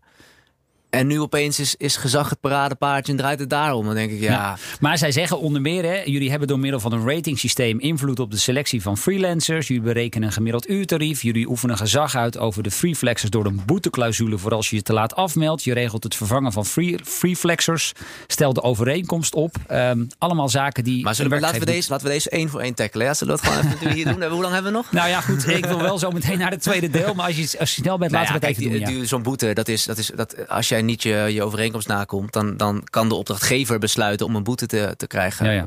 [0.91, 3.85] En nu opeens is, is gezag het paradepaardje en draait het daarom.
[3.85, 4.57] Dan denk ik, ja.
[4.81, 8.31] Maar zij zeggen onder meer, hè, jullie hebben door middel van een ratingsysteem invloed op
[8.31, 9.67] de selectie van freelancers.
[9.67, 11.23] Jullie berekenen een gemiddeld uurtarief.
[11.23, 14.93] Jullie oefenen gezag uit over de freeflexers door een boeteclausule voor als je je te
[14.93, 15.65] laat afmeldt.
[15.65, 17.93] Je regelt het vervangen van free, freeflexers.
[18.27, 19.57] Stel de overeenkomst op.
[19.71, 21.05] Um, allemaal zaken die.
[21.05, 23.07] Maar zullen we, laten, we deze, laten we deze één voor één tackelen.
[23.07, 23.15] Ja?
[23.15, 24.25] Zullen we het gewoon even hier doen?
[24.25, 24.93] Hoe lang hebben we nog?
[24.99, 25.49] Nou ja, goed.
[25.49, 27.15] Ik wil wel zo meteen naar het tweede deel.
[27.15, 28.99] Maar als je, als je snel bent, nou laten we het even doen.
[28.99, 29.05] Ja.
[29.05, 32.57] Zo'n boete, dat is, dat is dat, als jij niet je, je overeenkomst nakomt, dan,
[32.57, 35.67] dan kan de opdrachtgever besluiten om een boete te, te krijgen ja,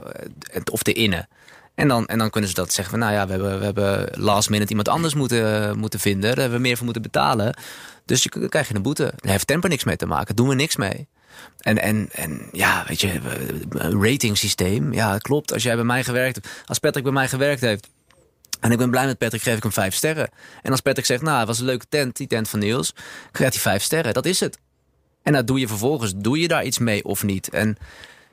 [0.52, 1.28] eh, of te innen.
[1.76, 3.00] En dan, en dan kunnen ze dat zeggen.
[3.00, 6.30] Nou ja, we hebben, we hebben last minute iemand anders moeten, moeten vinden.
[6.30, 7.56] Daar hebben we meer voor moeten betalen.
[8.06, 9.04] Dus je, dan krijg je een boete.
[9.04, 10.36] Daar heeft Temper niks mee te maken.
[10.36, 11.08] Doen we niks mee.
[11.60, 13.20] En, en, en ja, weet je,
[13.70, 14.94] een ratingsysteem.
[14.94, 15.54] Ja, klopt.
[15.54, 17.90] Als jij bij mij gewerkt hebt, als Patrick bij mij gewerkt heeft.
[18.60, 20.30] En ik ben blij met Patrick, geef ik hem vijf sterren.
[20.62, 22.94] En als Patrick zegt, nou, het was een leuke tent, die tent van Niels.
[23.32, 24.14] Krijgt hij vijf sterren.
[24.14, 24.58] Dat is het.
[25.24, 27.50] En dat doe je vervolgens, doe je daar iets mee of niet?
[27.50, 27.78] En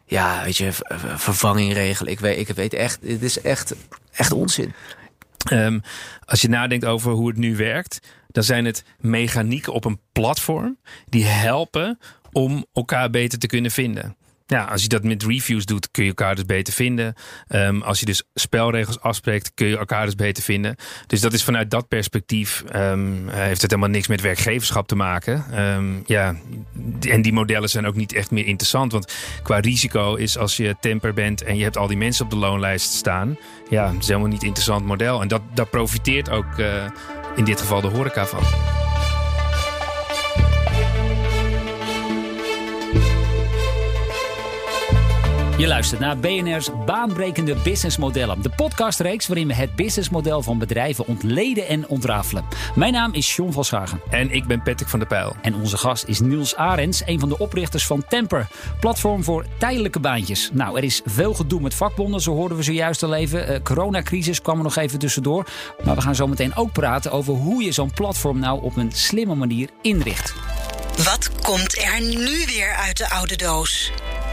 [0.04, 0.68] ja, weet je,
[1.16, 2.12] vervanging regelen.
[2.12, 3.74] Ik weet, ik weet echt, dit is echt,
[4.12, 4.72] echt onzin.
[5.52, 5.82] Um,
[6.24, 7.98] als je nadenkt over hoe het nu werkt,
[8.28, 11.98] dan zijn het mechanieken op een platform die helpen
[12.32, 14.16] om elkaar beter te kunnen vinden
[14.48, 17.14] ja, als je dat met reviews doet, kun je elkaar dus beter vinden.
[17.48, 20.76] Um, als je dus spelregels afspreekt, kun je elkaar dus beter vinden.
[21.06, 25.64] Dus dat is vanuit dat perspectief um, heeft het helemaal niks met werkgeverschap te maken.
[25.74, 26.36] Um, ja,
[27.08, 28.92] en die modellen zijn ook niet echt meer interessant.
[28.92, 32.30] Want qua risico is als je temper bent en je hebt al die mensen op
[32.30, 33.38] de loonlijst staan.
[33.70, 35.20] Ja, het is helemaal niet interessant model.
[35.20, 36.84] En dat, daar profiteert ook uh,
[37.36, 38.87] in dit geval de horeca van.
[45.58, 48.42] Je luistert naar BNR's baanbrekende businessmodellen.
[48.42, 52.44] De podcastreeks waarin we het businessmodel van bedrijven ontleden en ontrafelen.
[52.74, 54.00] Mijn naam is John van Schagen.
[54.10, 55.36] En ik ben Patrick van der Pijl.
[55.42, 58.48] En onze gast is Niels Arends, een van de oprichters van Temper.
[58.80, 60.50] Platform voor tijdelijke baantjes.
[60.52, 63.52] Nou, er is veel gedoe met vakbonden, zo hoorden we zojuist al even.
[63.52, 65.46] Uh, coronacrisis kwam er nog even tussendoor.
[65.84, 68.92] Maar we gaan zo meteen ook praten over hoe je zo'n platform nou op een
[68.92, 70.34] slimme manier inricht.
[71.04, 73.92] Wat komt er nu weer uit de oude doos?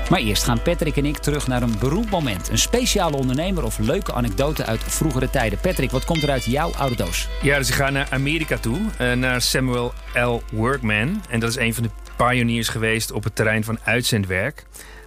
[0.09, 2.49] Maar eerst gaan Patrick en ik terug naar een beroepmoment.
[2.49, 5.59] Een speciale ondernemer of leuke anekdote uit vroegere tijden.
[5.59, 7.27] Patrick, wat komt er uit jouw oude doos?
[7.41, 8.79] Ja, dus ik ga naar Amerika toe.
[9.01, 10.41] Uh, naar Samuel L.
[10.51, 11.21] Workman.
[11.29, 14.65] En dat is een van de pioniers geweest op het terrein van uitzendwerk.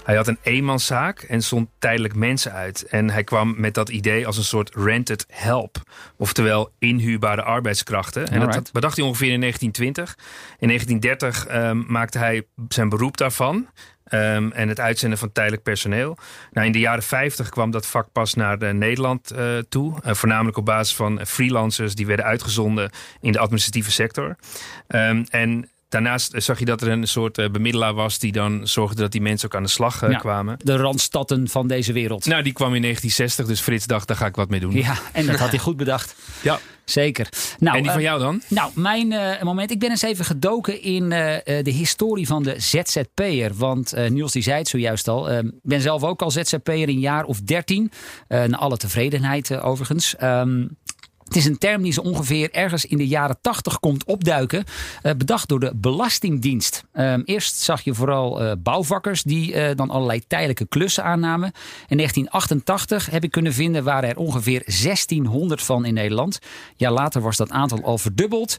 [0.08, 2.82] Hij had een eenmanszaak en zond tijdelijk mensen uit.
[2.82, 5.82] En hij kwam met dat idee als een soort rented help.
[6.16, 8.28] Oftewel inhuurbare arbeidskrachten.
[8.28, 10.16] En dat bedacht hij ongeveer in 1920.
[10.58, 13.68] In 1930 ehm, maakte hij zijn beroep daarvan.
[14.04, 16.18] ehm, en het uitzenden van tijdelijk personeel.
[16.50, 20.00] Nou, in de jaren 50 kwam dat vak pas naar eh, Nederland eh, toe.
[20.02, 22.90] Eh, voornamelijk op basis van freelancers die werden uitgezonden
[23.20, 24.36] in de administratieve sector.
[24.86, 28.60] Ehm, en daarnaast eh, zag je dat er een soort eh, bemiddelaar was die dan
[28.68, 30.18] zorgde dat die mensen ook aan de slag eh, Ja.
[30.18, 30.56] kwamen.
[30.64, 32.26] De randstadden van deze wereld.
[32.26, 34.72] Nou, die kwam in 1960, dus Frits dacht, daar ga ik wat mee doen.
[34.72, 36.14] Ja, en dat had hij goed bedacht.
[36.42, 36.58] Ja.
[36.84, 37.28] Zeker.
[37.58, 38.42] Nou, en die van jou dan?
[38.48, 39.70] Nou, mijn moment.
[39.70, 43.50] Ik ben eens even gedoken in de historie van de ZZP'er.
[43.54, 45.30] Want Niels die zei het zojuist al.
[45.30, 47.90] eh, Ik ben zelf ook al ZZP'er een jaar of dertien.
[48.28, 50.16] Naar alle tevredenheid overigens.
[50.16, 50.66] Ehm,
[51.28, 54.64] het is een term die zo ongeveer ergens in de jaren tachtig komt opduiken.
[55.02, 56.84] eh, bedacht door de Belastingdienst.
[56.92, 61.52] Ehm, eerst zag je vooral eh, bouwvakkers die eh, dan allerlei tijdelijke klussen aannamen.
[61.88, 66.38] In 1988 heb ik kunnen vinden waren er ongeveer 1600 van in Nederland.
[66.76, 68.56] Jaar later was dat aantal al verdubbeld.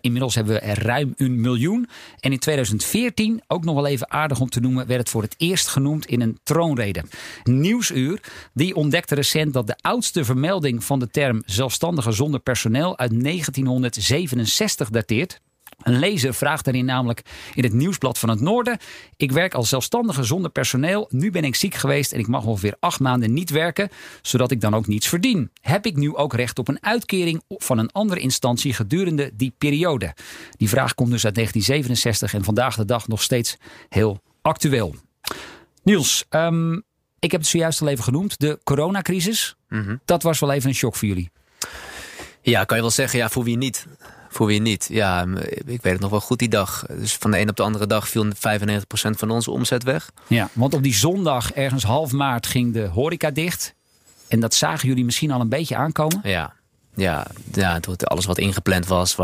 [0.00, 1.88] Inmiddels hebben we er ruim een miljoen.
[2.20, 5.34] En in 2014, ook nog wel even aardig om te noemen, werd het voor het
[5.38, 7.04] eerst genoemd in een troonrede.
[7.44, 8.20] Nieuwsuur,
[8.54, 11.42] die ontdekte recent dat de oudste vermelding van de term
[11.92, 15.40] zelfstandige zonder personeel uit 1967 dateert.
[15.82, 17.22] Een lezer vraagt daarin namelijk
[17.54, 18.78] in het nieuwsblad van het Noorden.
[19.16, 21.06] Ik werk als zelfstandige zonder personeel.
[21.10, 23.88] Nu ben ik ziek geweest en ik mag ongeveer acht maanden niet werken,
[24.22, 25.50] zodat ik dan ook niets verdien.
[25.60, 30.14] Heb ik nu ook recht op een uitkering van een andere instantie gedurende die periode?
[30.56, 33.56] Die vraag komt dus uit 1967 en vandaag de dag nog steeds
[33.88, 34.94] heel actueel.
[35.82, 36.74] Niels, ehm,
[37.18, 38.40] ik heb het zojuist al even genoemd.
[38.40, 39.56] De coronacrisis.
[39.68, 39.96] Mhm.
[40.04, 41.30] Dat was wel even een shock voor jullie.
[42.42, 43.86] Ja, kan je wel zeggen, ja, voor wie niet?
[44.28, 44.86] Voor wie niet?
[44.90, 45.26] Ja,
[45.66, 46.84] ik weet het nog wel goed die dag.
[46.88, 48.30] Dus van de een op de andere dag viel 95%
[48.92, 50.10] van onze omzet weg.
[50.26, 53.74] Ja, want op die zondag, ergens half maart, ging de horeca dicht.
[54.28, 56.20] En dat zagen jullie misschien al een beetje aankomen.
[56.22, 56.52] Ja,
[56.94, 59.16] ja, ja alles wat ingepland was,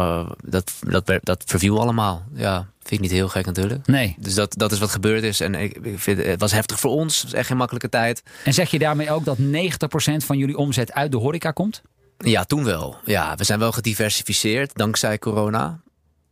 [0.45, 2.25] dat, dat, dat verviel allemaal.
[2.35, 3.87] Ja, vind ik niet heel gek natuurlijk.
[3.87, 4.17] Nee.
[4.19, 5.41] Dus dat, dat is wat gebeurd is.
[5.41, 7.15] En ik, ik vind, het was heftig voor ons.
[7.15, 8.23] Het was echt geen makkelijke tijd.
[8.45, 9.41] En zeg je daarmee ook dat 90%
[10.17, 11.83] van jullie omzet uit de horeca komt?
[12.19, 12.97] Ja, toen wel.
[13.05, 15.81] Ja, we zijn wel gediversificeerd dankzij corona.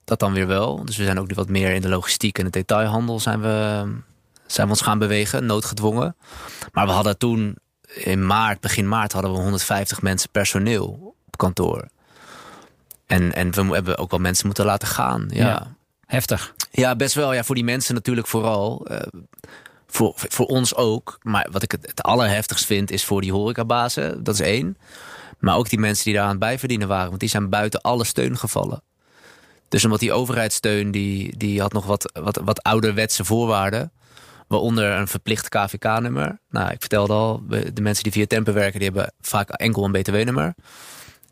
[0.04, 0.84] Dat dan weer wel.
[0.84, 3.84] Dus we zijn ook nu wat meer in de logistiek en de detailhandel zijn we,
[4.46, 6.16] zijn we ons gaan bewegen, noodgedwongen.
[6.72, 7.56] Maar we hadden toen
[7.94, 11.88] in maart, begin maart, hadden we 150 mensen personeel op kantoor.
[13.06, 15.26] En, en we hebben ook wel mensen moeten laten gaan.
[15.30, 15.48] Ja, Ja.
[15.48, 15.74] ja.
[16.06, 16.54] Heftig.
[16.96, 17.32] best wel.
[17.32, 18.86] Ja, voor die mensen natuurlijk vooral.
[18.86, 19.06] Eh,
[19.86, 21.18] voor, voor ons ook.
[21.22, 24.24] Maar wat ik het, het allerheftigst vind is voor die horecabazen.
[24.24, 24.76] Dat is één.
[25.38, 27.08] Maar ook die mensen die daar aan het bijverdienen waren.
[27.08, 28.82] Want die zijn buiten alle steun gevallen.
[29.68, 33.92] Dus omdat die overheidssteun, die, die had nog wat, wat, wat ouderwetse voorwaarden.
[34.46, 36.40] Waaronder een verplicht KVK-nummer.
[36.48, 39.92] Nou, ik vertelde al, de mensen die via Tempen werken, die hebben vaak enkel een
[39.92, 40.54] BTW-nummer.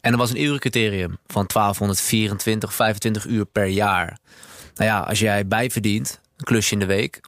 [0.01, 4.19] En er was een urencriterium van 1224, 25 uur per jaar.
[4.75, 7.21] Nou ja, als jij bijverdient, een klusje in de week,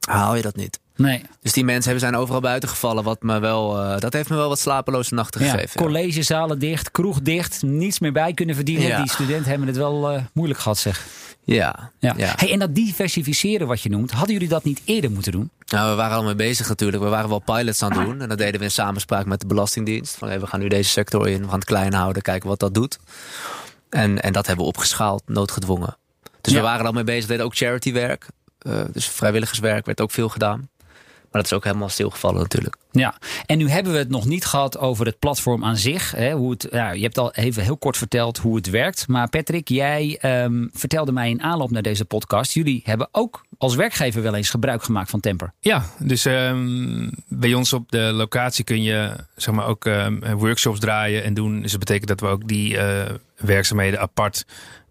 [0.00, 0.80] haal je dat niet.
[0.98, 1.22] Nee.
[1.42, 3.04] Dus die mensen hebben zijn overal buiten gevallen.
[3.04, 5.70] Wat me wel, eh, dat heeft me wel wat slapeloze nachten Ja, gegeven.
[5.80, 5.86] ja.
[5.86, 8.86] collegezalen dicht, kroeg dicht, niets meer bij kunnen verdienen.
[8.86, 8.96] Ja.
[9.02, 11.06] Die studenten hebben het wel eh, moeilijk gehad, zeg.
[11.44, 12.14] Ja, Ja.
[12.16, 12.32] ja.
[12.36, 15.50] Hey, en dat diversificeren wat je noemt, hadden jullie dat niet eerder moeten doen?
[15.66, 17.02] Nou, we waren al mee bezig natuurlijk.
[17.02, 18.20] We waren wel pilots aan het doen.
[18.20, 20.16] En dat deden we in samenspraak met de Belastingdienst.
[20.16, 22.58] Van, hey, we gaan nu deze sector in, we gaan het klein houden, kijken wat
[22.60, 22.98] dat doet.
[23.90, 25.96] En, en dat hebben we opgeschaald, noodgedwongen.
[26.40, 26.58] Dus Ja.
[26.58, 28.26] we waren al mee bezig, we deden ook charitywerk.
[28.58, 30.68] Eh, dus vrijwilligerswerk werd ook veel gedaan.
[31.30, 32.76] Maar dat is ook helemaal stilgevallen natuurlijk.
[32.90, 36.10] Ja, en nu hebben we het nog niet gehad over het platform aan zich.
[36.10, 39.08] Hè, hoe het, ja, je hebt al even heel kort verteld hoe het werkt.
[39.08, 42.52] Maar Patrick, jij ehm, vertelde mij in aanloop naar deze podcast.
[42.52, 45.52] Jullie hebben ook als werkgever wel eens gebruik gemaakt van Temper.
[45.60, 50.80] Ja, dus ehm, bij ons op de locatie kun je zeg maar, ook ehm, workshops
[50.80, 51.62] draaien en doen.
[51.62, 54.44] Dus dat betekent dat we ook die eh, werkzaamheden apart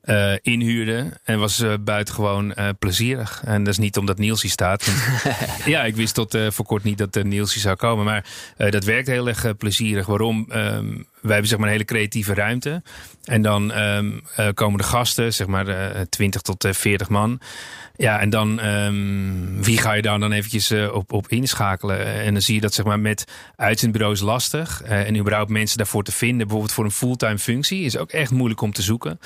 [0.07, 1.13] eh, inhuurden.
[1.23, 3.41] En was uh, buitengewoon uh, plezierig.
[3.45, 4.85] En dat is niet omdat Niels hier staat.
[4.85, 4.99] Want,
[5.65, 8.05] ja, ik wist tot voor kort niet dat Niels hier zou komen.
[8.05, 8.25] Maar
[8.57, 10.05] dat werkt heel erg plezierig.
[10.05, 10.47] Waarom?
[10.53, 12.81] Um, wij hebben zeg maar een hele creatieve ruimte.
[13.23, 14.21] En dan um,
[14.53, 17.39] komen de gasten, zeg maar 20 tot 40 man.
[17.97, 22.05] Ja, en dan um, wie ga je daar dan eventjes uh, op, op inschakelen?
[22.05, 24.81] En dan zie je dat zeg maar met uitzendbureaus lastig.
[24.83, 26.37] Uh, en überhaupt mensen daarvoor te vinden.
[26.37, 29.19] Bijvoorbeeld voor een fulltime functie is ook echt moeilijk om te zoeken.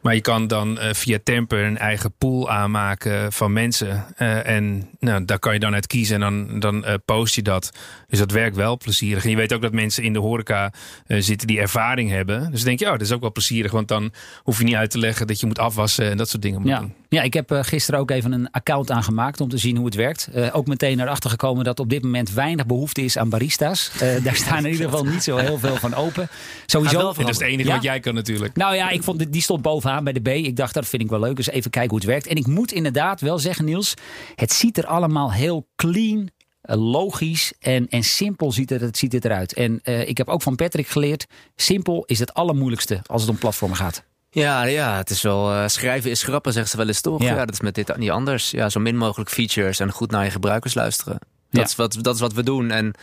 [0.00, 4.06] Maar je kan dan uh, via Temper een eigen pool aanmaken van mensen.
[4.18, 7.42] Uh, en nou, daar kan je dan uit kiezen en dan, dan uh, post je
[7.42, 7.72] dat.
[8.08, 9.24] Dus dat werkt wel plezierig.
[9.24, 10.72] En je weet ook dat mensen in de horeca
[11.06, 12.50] uh, zitten zitten die ervaring hebben.
[12.50, 13.72] Dus denk je, oh, dat is ook wel plezierig.
[13.72, 16.42] Want dan hoef je niet uit te leggen dat je moet afwassen en dat soort
[16.42, 16.78] dingen moet Ja.
[16.78, 16.94] doen.
[17.08, 19.94] ja, ik heb eh, gisteren ook even een account aangemaakt om te zien hoe het
[19.94, 20.28] werkt.
[20.34, 23.90] Eh, ook meteen erachter gekomen dat op dit moment weinig behoefte is aan barista's.
[24.00, 26.28] Eh, daar staan in ieder geval niet zo heel veel van open.
[26.66, 26.98] Sowieso.
[26.98, 27.74] En dat is het enige Ja?
[27.74, 28.56] wat jij kan natuurlijk.
[28.56, 30.28] Nou ja, ik vond, die stond bovenaan bij de B.
[30.28, 31.36] Ik dacht, dat vind ik wel leuk.
[31.36, 32.26] Dus even kijken hoe het werkt.
[32.26, 33.94] En ik moet inderdaad wel zeggen, Niels.
[34.34, 36.28] Het ziet er allemaal heel clean,
[36.62, 39.52] logisch en, en simpel ziet het, ziet het eruit.
[39.52, 41.26] En eh, ik heb ook van Patrick geleerd.
[41.56, 44.02] Simpel is het allermoeilijkste als het om platformen gaat.
[44.30, 45.52] Ja, ja, het is wel.
[45.52, 47.22] eh, schrijven is grappen, zegt ze wel eens toch?
[47.22, 47.28] Ja.
[47.34, 47.44] Ja.
[47.44, 48.50] dat is met dit niet anders.
[48.50, 51.18] Ja, zo min mogelijk features en goed naar je gebruikers luisteren.
[51.50, 51.58] Ja.
[51.58, 52.70] Dat, is, wat, dat is wat we doen.
[52.70, 52.94] En,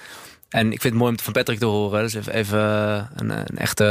[0.50, 2.02] en ik vind het mooi om het van Patrick te horen.
[2.02, 2.60] Dus even, even
[3.15, 3.86] een, een echte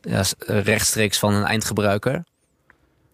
[0.00, 2.24] ja, rechtstreeks van een eindgebruiker.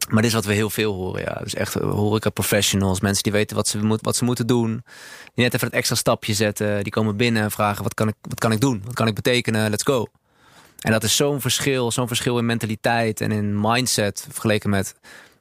[0.08, 1.22] Maar dit is wat we heel veel horen.
[1.22, 1.40] Ja.
[1.42, 4.84] Dus echt eh, horeca professionals, mensen die weten wat ze, moet, wat ze moeten doen.
[5.34, 6.82] Die net even het extra stapje zetten.
[6.82, 8.82] Die komen binnen en vragen: wat kan ik, wat kan ik doen?
[8.84, 9.70] Wat kan ik betekenen?
[9.70, 10.06] Let's go.
[10.78, 14.94] En dat is zo'n verschil, zo'n verschil in mentaliteit en in mindset vergeleken met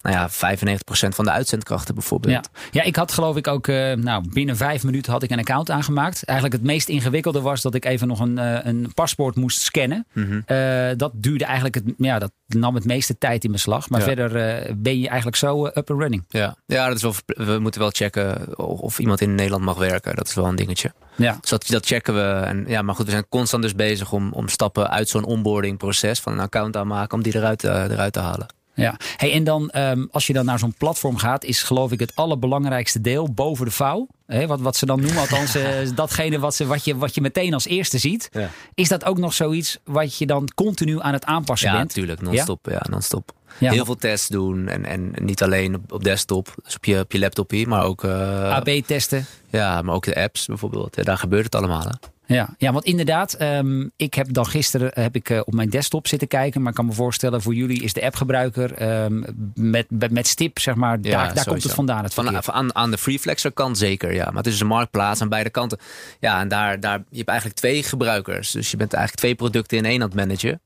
[0.08, 2.50] nou ja, 95% van de uitzendkrachten bijvoorbeeld.
[2.54, 2.60] Ja.
[2.72, 5.70] ja, ik had geloof ik ook, eh, nou, binnen vijf minuten had ik een account
[5.72, 6.24] aangemaakt.
[6.24, 10.06] Eigenlijk het meest ingewikkelde was dat ik even nog een, eh, een paspoort moest scannen.
[10.14, 10.42] Mhm.
[10.46, 13.90] Eh, dat duurde eigenlijk, het, ja, dat nam het meeste tijd in beslag.
[13.90, 14.06] Maar Ja.
[14.06, 14.32] verder
[14.78, 16.24] ben je eigenlijk zo up and running.
[16.28, 20.16] Ja, ja dat is wel, we moeten wel checken of iemand in Nederland mag werken.
[20.16, 20.92] Dat is wel een dingetje.
[21.16, 21.38] Ja.
[21.42, 22.22] Dus dat, dat checken we.
[22.46, 25.78] En, ja, maar goed, we zijn constant dus bezig om, om stappen uit zo'n onboarding
[25.78, 28.48] proces van een account aanmaken, om die eruit, eruit te halen.
[28.84, 28.96] Ja.
[29.18, 32.16] Hey, en dan, ehm, als je dan naar zo'n platform gaat, is geloof ik het
[32.16, 34.08] allerbelangrijkste deel boven de vouw.
[34.26, 37.22] Hè, wat, wat ze dan noemen, althans eh, datgene wat, ze, wat, je, wat je
[37.22, 38.30] meteen als eerste ziet.
[38.32, 38.50] Ja.
[38.74, 41.88] Is dat ook nog zoiets wat je dan continu aan het aanpassen Ja, bent?
[41.88, 42.68] natuurlijk, non-stop.
[42.70, 42.86] Ja?
[42.90, 43.32] non-stop.
[43.60, 47.00] Ja, Heel veel tests doen en, en niet alleen op, op desktop, dus op je,
[47.00, 49.26] op je laptop hier, maar ook, eh, AB testen.
[49.50, 50.96] ja, maar ook de apps bijvoorbeeld.
[50.96, 51.82] Ja, daar gebeurt het allemaal.
[51.84, 51.92] Hè?
[52.28, 56.08] Ja, ja, want inderdaad, ehm, ik heb dan gisteren heb ik, eh, op mijn desktop
[56.08, 56.62] zitten kijken.
[56.62, 59.24] Maar ik kan me voorstellen, voor jullie is de appgebruiker ehm,
[59.56, 62.04] met, met, met stip, zeg maar, daar, daar komt het vandaan.
[62.04, 64.26] Het Van, aan, aan de Freeflexer kant zeker, ja.
[64.26, 65.78] Maar het is een marktplaats aan beide kanten.
[66.20, 68.52] Ja, en daar, daar, je hebt eigenlijk twee gebruikers.
[68.52, 70.62] Dus je bent eigenlijk twee producten in één aan het managen.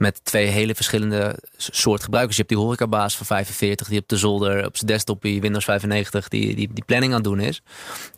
[0.00, 2.36] Met twee hele verschillende soort gebruikers.
[2.36, 5.64] Je hebt die horecabaas van 45, die op de zolder, op zijn desktop, die Windows
[5.64, 7.62] 95, die, die, die planning aan het doen is.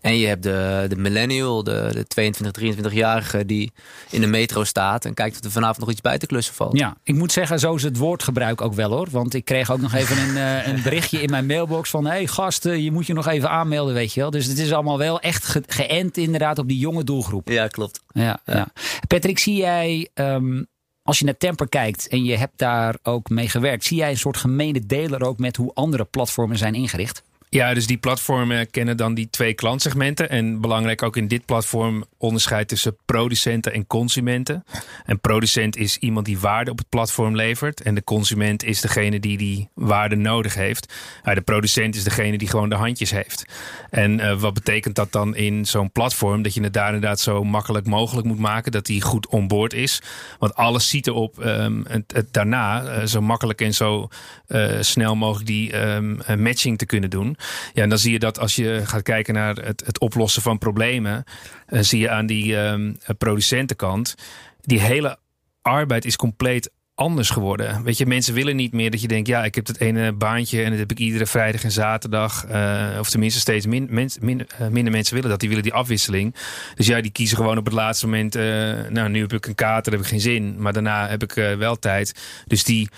[0.00, 3.72] En je hebt de, de millennial, de, de 22, 23-jarige, die
[4.10, 6.78] in de metro staat en kijkt of er vanavond nog iets bij te klussen valt.
[6.78, 9.08] Ja, ik moet zeggen, zo is het woordgebruik ook wel hoor.
[9.10, 12.04] Want ik kreeg ook nog even een, eh, een berichtje in mijn mailbox van...
[12.04, 14.30] hé hey, gasten, je moet je nog even aanmelden, weet je wel.
[14.30, 17.48] Dus het is allemaal wel echt ge- geënt inderdaad op die jonge doelgroep.
[17.48, 18.00] Ja, klopt.
[18.12, 18.66] Ja, ja.
[19.08, 20.62] Patrick, zie jij, ehm,
[21.02, 23.84] als je naar Temper kijkt en je hebt daar ook mee gewerkt...
[23.84, 27.22] zie jij een soort gemene deler ook met hoe andere platformen zijn ingericht?
[27.54, 30.30] Ja, dus die platformen kennen dan die twee klantsegmenten.
[30.30, 34.64] En belangrijk ook in dit platform onderscheid tussen producenten en consumenten.
[35.04, 37.82] En producent is iemand die waarde op het platform levert.
[37.82, 40.94] En de consument is degene die die waarde nodig heeft.
[41.22, 43.44] De producent is degene die gewoon de handjes heeft.
[43.90, 46.42] En eh, wat betekent dat dan in zo'n platform?
[46.42, 48.72] Dat je het daar inderdaad zo makkelijk mogelijk moet maken.
[48.72, 50.02] Dat die goed onboord is.
[50.38, 54.08] Want alles ziet erop ehm, het, daarna eh, zo makkelijk en zo
[54.52, 57.36] eh, snel mogelijk die ehm, eh, matching te kunnen doen.
[57.72, 60.58] Ja, en dan zie je dat als je gaat kijken naar het, het oplossen van
[60.58, 61.24] problemen,
[61.66, 64.14] eh, zie je aan die ehm, producentenkant,
[64.60, 65.18] die hele
[65.62, 66.70] arbeid is compleet
[67.02, 67.82] anders geworden.
[67.82, 70.62] Weet je, mensen willen niet meer dat je denkt, ja, ik heb dat ene baantje
[70.62, 72.44] en dat heb ik iedere vrijdag en zaterdag.
[72.44, 75.40] eh, of tenminste steeds eh, minder mensen willen dat.
[75.40, 76.34] Die willen die afwisseling.
[76.74, 78.44] Dus ja, die kiezen gewoon op het laatste moment, eh,
[78.88, 80.54] nou, nu heb ik een kater, heb ik geen zin.
[80.58, 82.14] Maar daarna heb ik wel tijd.
[82.46, 82.88] Dus die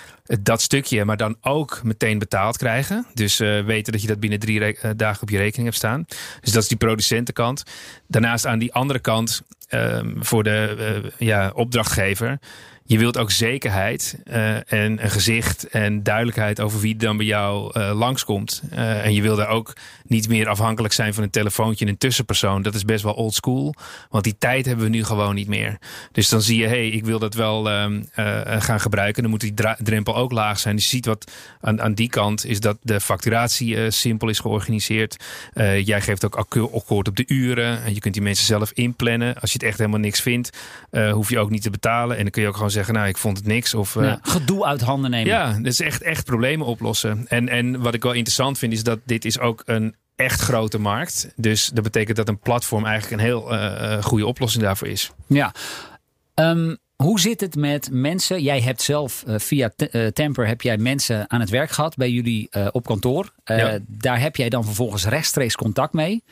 [0.40, 3.06] dat stukje, maar dan ook meteen betaald krijgen.
[3.14, 6.04] Dus weten dat je dat binnen drie dagen op je rekening hebt staan.
[6.40, 7.62] Dus dat is die producentenkant.
[8.06, 12.38] Daarnaast aan die andere kant, ehm, voor de ja, opdrachtgever.
[12.86, 17.72] Je wilt ook zekerheid eh, en een gezicht en duidelijkheid over wie dan bij jou
[17.72, 18.62] eh, langskomt.
[18.70, 19.72] Eh, en je wil daar ook
[20.06, 22.62] niet meer afhankelijk zijn van een telefoontje en een tussenpersoon.
[22.62, 23.74] Dat is best wel old school.
[24.10, 25.78] Want die tijd hebben we nu gewoon niet meer.
[26.12, 29.22] Dus dan zie je, hey, ik wil dat wel ehm, eh, gaan gebruiken.
[29.22, 30.76] Dan moet die drempel ook laag zijn.
[30.76, 35.24] Dus je ziet wat aan, aan die kant is dat de facturatie simpel is georganiseerd.
[35.84, 37.84] Jij geeft ook akkoord op de uren.
[37.84, 39.40] En je kunt die mensen zelf inplannen.
[39.40, 40.50] Als je het echt helemaal niks vindt,
[41.12, 42.16] hoef je ook niet te betalen.
[42.16, 43.74] En dan kun je ook gewoon zeggen, nou, ik vond het niks.
[43.74, 45.26] Of, eh, Ja, gedoe uit handen nemen.
[45.32, 47.24] ja, dat is echt, echt problemen oplossen.
[47.28, 50.78] En, en wat ik wel interessant vind, is dat dit is ook een echt grote
[50.78, 51.32] markt.
[51.36, 55.10] Dus dat betekent dat een platform eigenlijk een heel eh, goede oplossing daarvoor is.
[55.26, 55.52] Ja.
[56.34, 58.42] Ehm, hoe zit het met mensen?
[58.42, 62.48] Jij hebt zelf via Te- Temper heb jij mensen aan het werk gehad bij jullie
[62.72, 63.30] op kantoor.
[63.44, 63.78] Ja.
[63.86, 66.22] Daar heb jij dan vervolgens rechtstreeks contact mee.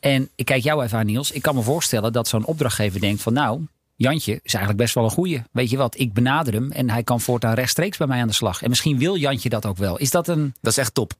[0.00, 1.30] En ik kijk jou even aan Niels.
[1.30, 3.66] Ik kan me voorstellen dat zo'n opdrachtgever denkt van nou,
[3.98, 5.42] Jantje is eigenlijk best wel een goeie.
[5.52, 8.34] Weet je wat, ik benader hem en hij kan voortaan rechtstreeks bij mij aan de
[8.34, 8.62] slag.
[8.62, 9.96] En misschien wil Jantje dat ook wel.
[9.98, 11.12] Is dat een Dat is echt top.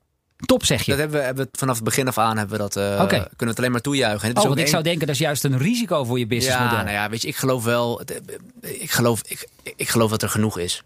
[0.46, 0.90] top, zeg je?
[0.90, 3.06] Dat hebben we, hebben we vanaf het begin af aan hebben we dat, eh, Oké.
[3.08, 4.22] kunnen we het alleen maar toejuichen.
[4.22, 6.18] En het is Oh, ook want ik zou denken dat is juist een risico voor
[6.18, 6.76] je businessmodel.
[6.76, 7.98] Ja, nou ja, weet je, ik geloof wel.
[7.98, 8.20] het-
[8.60, 10.82] Ik geloof, ik, ik geloof dat er genoeg is.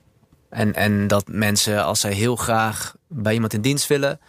[0.50, 4.20] En, en dat mensen, als zij heel graag bij iemand in dienst willen.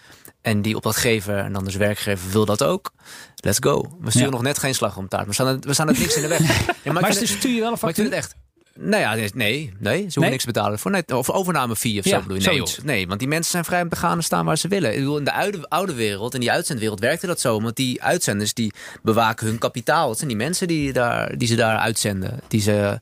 [0.43, 2.91] En die opdrachtgever en dan dus werkgever wil dat ook.
[3.35, 3.81] Let's go.
[4.01, 4.33] We sturen Ja.
[4.33, 5.27] nog net geen slagroomtaart.
[5.27, 6.39] We staan, er- we staan er niks in de weg.
[6.83, 8.05] Ja, maar vind het- stuur je wel een maar ik vind factuur?
[8.05, 8.35] het echt.
[8.75, 10.29] Nou ja, nee, nee, ze hoeven Nee?
[10.29, 10.91] niks te betalen voor.
[10.91, 12.59] Nee, of overname fee of Ja, zo bedoel je.
[12.59, 14.91] Nee, nee, want die mensen zijn vrij om te gaan en staan waar ze willen.
[14.91, 17.61] Ik bedoel, in de oude, oude wereld, in die uitzendwereld werkte dat zo.
[17.61, 20.07] Want die uitzenders die bewaken hun kapitaal.
[20.09, 22.39] Het zijn die mensen die, daar, die ze daar uitzenden.
[22.47, 22.99] Die ze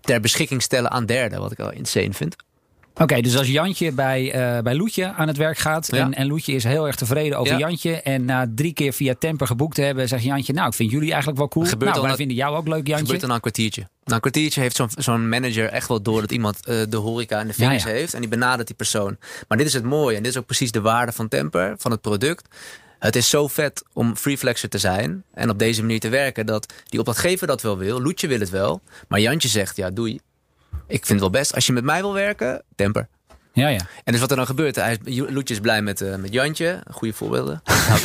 [0.00, 1.40] ter beschikking stellen aan derden.
[1.40, 2.36] Wat ik wel insane vind.
[2.94, 5.88] Oké, dus als Jantje bij, eh, bij Loetje aan het werk gaat.
[5.90, 5.98] Ja.
[5.98, 7.58] En, en Loetje is heel erg tevreden over Ja.
[7.58, 8.02] Jantje.
[8.02, 11.08] En na drie keer via Temper geboekt te hebben, zegt Jantje: Nou, ik vind jullie
[11.08, 11.66] eigenlijk wel cool.
[11.66, 13.04] Gebeurt nou, wij vinden jou ook leuk, Jantje.
[13.04, 13.88] gebeurt dan een kwartiertje.
[14.04, 17.40] Na een kwartiertje heeft zo'n zo'n manager echt wel door dat iemand eh, de horeca
[17.40, 17.90] in de vingers ja.
[17.90, 18.14] heeft.
[18.14, 19.16] En die benadert die persoon.
[19.48, 20.16] Maar dit is het mooie.
[20.16, 22.48] En dit is ook precies de waarde van Temper, van het product.
[22.98, 25.24] Het is zo vet om freeflexer te zijn.
[25.34, 26.46] En op deze manier te werken.
[26.46, 28.02] Dat die opdrachtgever dat wel wil.
[28.02, 28.80] Loetje wil het wel.
[29.08, 30.20] Maar Jantje zegt, ja doei.
[30.90, 31.54] Ik vind het wel best.
[31.54, 33.08] Als je met mij wil werken, Temper.
[33.52, 33.80] Ja, ja.
[34.04, 34.76] En dus wat er dan gebeurt.
[34.76, 36.82] Hij, is- Loetje is blij met, eh, met Jantje.
[36.90, 37.62] Goede voorbeelden.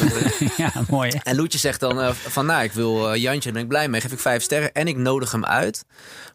[0.58, 1.10] ja, mooi.
[1.10, 1.18] hè?
[1.24, 3.88] En Loetje zegt dan eh, van, nou, ik wil eh, Jantje, daar ben ik blij
[3.90, 4.02] mee.
[4.02, 4.74] Geef ik vijf sterren.
[4.74, 5.86] En ik nodig hem uit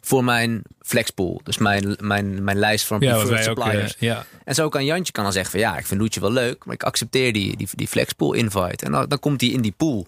[0.01, 1.41] voor mijn flexpool.
[1.43, 3.57] Dus mijn, mijn, mijn lijst van Ja, preferred ook.
[3.63, 3.95] suppliers.
[3.95, 4.25] eh, ja.
[4.43, 6.65] En zo kan Jantje kan dan zeggen van, ja, ik vind Loetje wel leuk.
[6.65, 8.85] Maar ik accepteer die, die, die flexpool invite.
[8.85, 10.07] En dan, dan komt hij in die pool.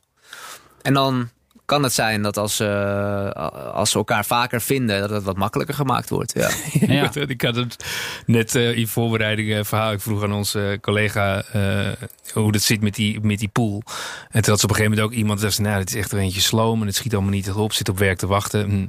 [0.82, 1.30] En dan
[1.66, 3.30] kan het zijn dat als, eh,
[3.74, 5.00] als ze elkaar vaker vinden...
[5.02, 6.34] dat het wat makkelijker gemaakt wordt.
[6.34, 6.50] Ja.
[6.94, 7.12] Ja.
[7.28, 7.86] Ik, had, het
[8.26, 9.92] net eh, in voorbereiding eh, verhaal.
[9.92, 11.92] Ik vroeg aan onze collega eh,
[12.34, 13.82] hoe dat zit met die, met die pool.
[14.30, 15.96] En toen had ze op een gegeven moment ook iemand die zei: Nou, het is
[15.96, 17.74] echt een eentje sloom en het schiet allemaal niet op.
[17.74, 18.70] Zit op werk te wachten.
[18.70, 18.86] Hm.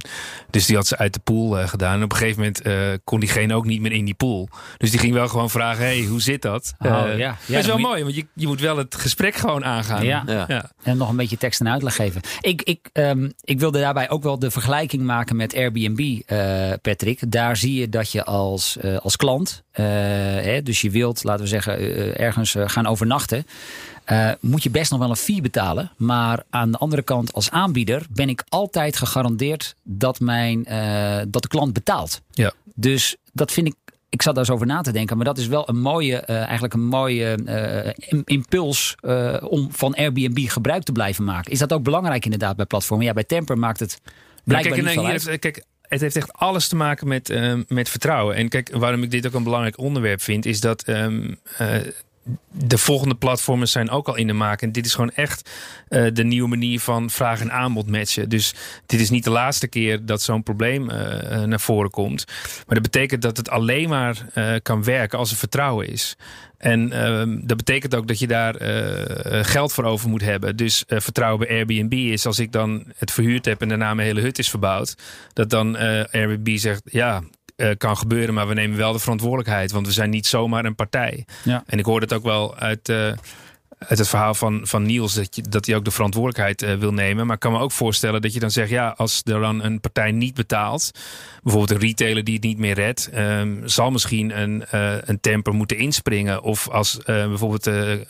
[0.51, 1.97] Dus die had ze uit de pool eh, gedaan.
[1.97, 4.49] En op een gegeven moment eh, kon diegene ook niet meer in die pool.
[4.77, 6.75] Dus die ging wel gewoon vragen: Hey, hoe zit dat?
[6.79, 7.17] Oh, ja.
[7.17, 10.05] Ja, het is wel mooi, want je, je moet wel het gesprek gewoon aangaan.
[10.05, 10.23] Ja.
[10.27, 10.45] Ja.
[10.49, 10.71] ja.
[10.83, 12.21] En nog een beetje tekst en uitleg geven.
[12.41, 17.33] Ik, ik, ehm, ik wilde daarbij ook wel de vergelijking maken met Airbnb, eh, Patrick.
[17.33, 21.43] Daar zie je dat je als, eh, als klant, eh, hè, dus je wilt, laten
[21.43, 21.79] we zeggen,
[22.19, 23.47] ergens gaan overnachten.
[24.41, 25.91] moet je best nog wel een fee betalen.
[25.97, 30.63] Maar aan de andere kant, als aanbieder, ben ik altijd gegarandeerd dat, mijn,
[31.29, 32.21] dat de klant betaalt.
[32.31, 32.53] Ja.
[32.75, 33.75] Dus dat vind ik.
[34.15, 36.37] Ik zat daar eens over na te denken, maar dat is wel een mooie, eh,
[36.37, 41.53] eigenlijk een mooie eh, im- impuls eh, om van Airbnb gebruik te blijven maken.
[41.53, 43.07] Is dat ook belangrijk inderdaad bij platformen?
[43.07, 44.01] Ja, bij Temper maakt het
[44.45, 47.35] blijkbaar kijk, niet hier kijk, het heeft echt alles te maken met,
[47.69, 48.37] met vertrouwen.
[48.37, 51.77] En kijk, waarom ik dit ook een belangrijk onderwerp vind, is dat ehm, eh,
[52.51, 54.63] de volgende platformen zijn ook al in de maak.
[54.63, 55.51] En dit is gewoon echt
[55.89, 58.29] eh, de nieuwe manier van vraag en aanbod matchen.
[58.29, 58.55] Dus
[58.87, 62.25] dit is niet de laatste keer dat zo'n probleem eh, eh, naar voren komt.
[62.67, 64.27] Maar dat betekent dat het alleen maar
[64.63, 66.17] kan werken als er vertrouwen is.
[66.59, 68.55] En ehm, dat betekent ook dat je daar
[69.45, 70.57] geld voor over moet hebben.
[70.57, 74.21] Dus vertrouwen bij Airbnb is als ik dan het verhuurd heb en daarna mijn hele
[74.21, 74.95] hut is verbouwd.
[75.33, 77.23] Dat dan Airbnb zegt, ja,
[77.57, 79.73] eh, kan gebeuren, maar we nemen wel de verantwoordelijkheid.
[79.73, 81.25] Want we zijn niet zomaar een partij.
[81.45, 81.63] Ja.
[81.67, 82.97] En ik hoorde het ook wel uit, eh,
[83.79, 86.93] uit het verhaal van, van Niels, dat, je, dat hij ook de verantwoordelijkheid eh, wil
[86.93, 87.27] nemen.
[87.27, 89.81] Maar ik kan me ook voorstellen dat je dan zegt, ja, als er dan een
[89.81, 90.91] partij niet betaalt,
[91.43, 94.65] bijvoorbeeld een retailer die het niet meer redt, ehm, zal misschien een,
[95.11, 96.43] een temper moeten inspringen.
[96.43, 98.07] Of als bijvoorbeeld een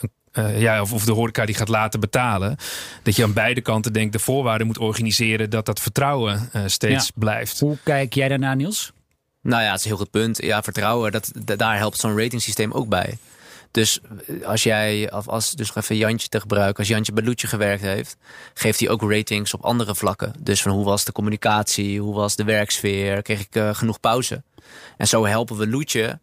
[0.57, 2.55] ja, of, of de horeca die gaat laten betalen.
[3.03, 7.11] Dat je aan beide kanten denkt de voorwaarden moet organiseren dat dat vertrouwen steeds Ja.
[7.15, 7.59] blijft.
[7.59, 8.93] Hoe kijk jij daarnaar, Niels?
[9.45, 10.41] Nou ja, het is een heel goed punt.
[10.41, 13.17] Ja, vertrouwen, dat, da- daar helpt zo'n ratingsysteem ook bij.
[13.71, 17.47] Dus eh, als jij, als, als dus even Jantje te gebruiken, als Jantje bij Loetje
[17.47, 18.17] gewerkt heeft,
[18.53, 20.33] geeft hij ook ratings op andere vlakken.
[20.39, 24.43] Dus van hoe was de communicatie, hoe was de werksfeer, kreeg ik eh, genoeg pauze.
[24.97, 26.19] En zo helpen we Loetje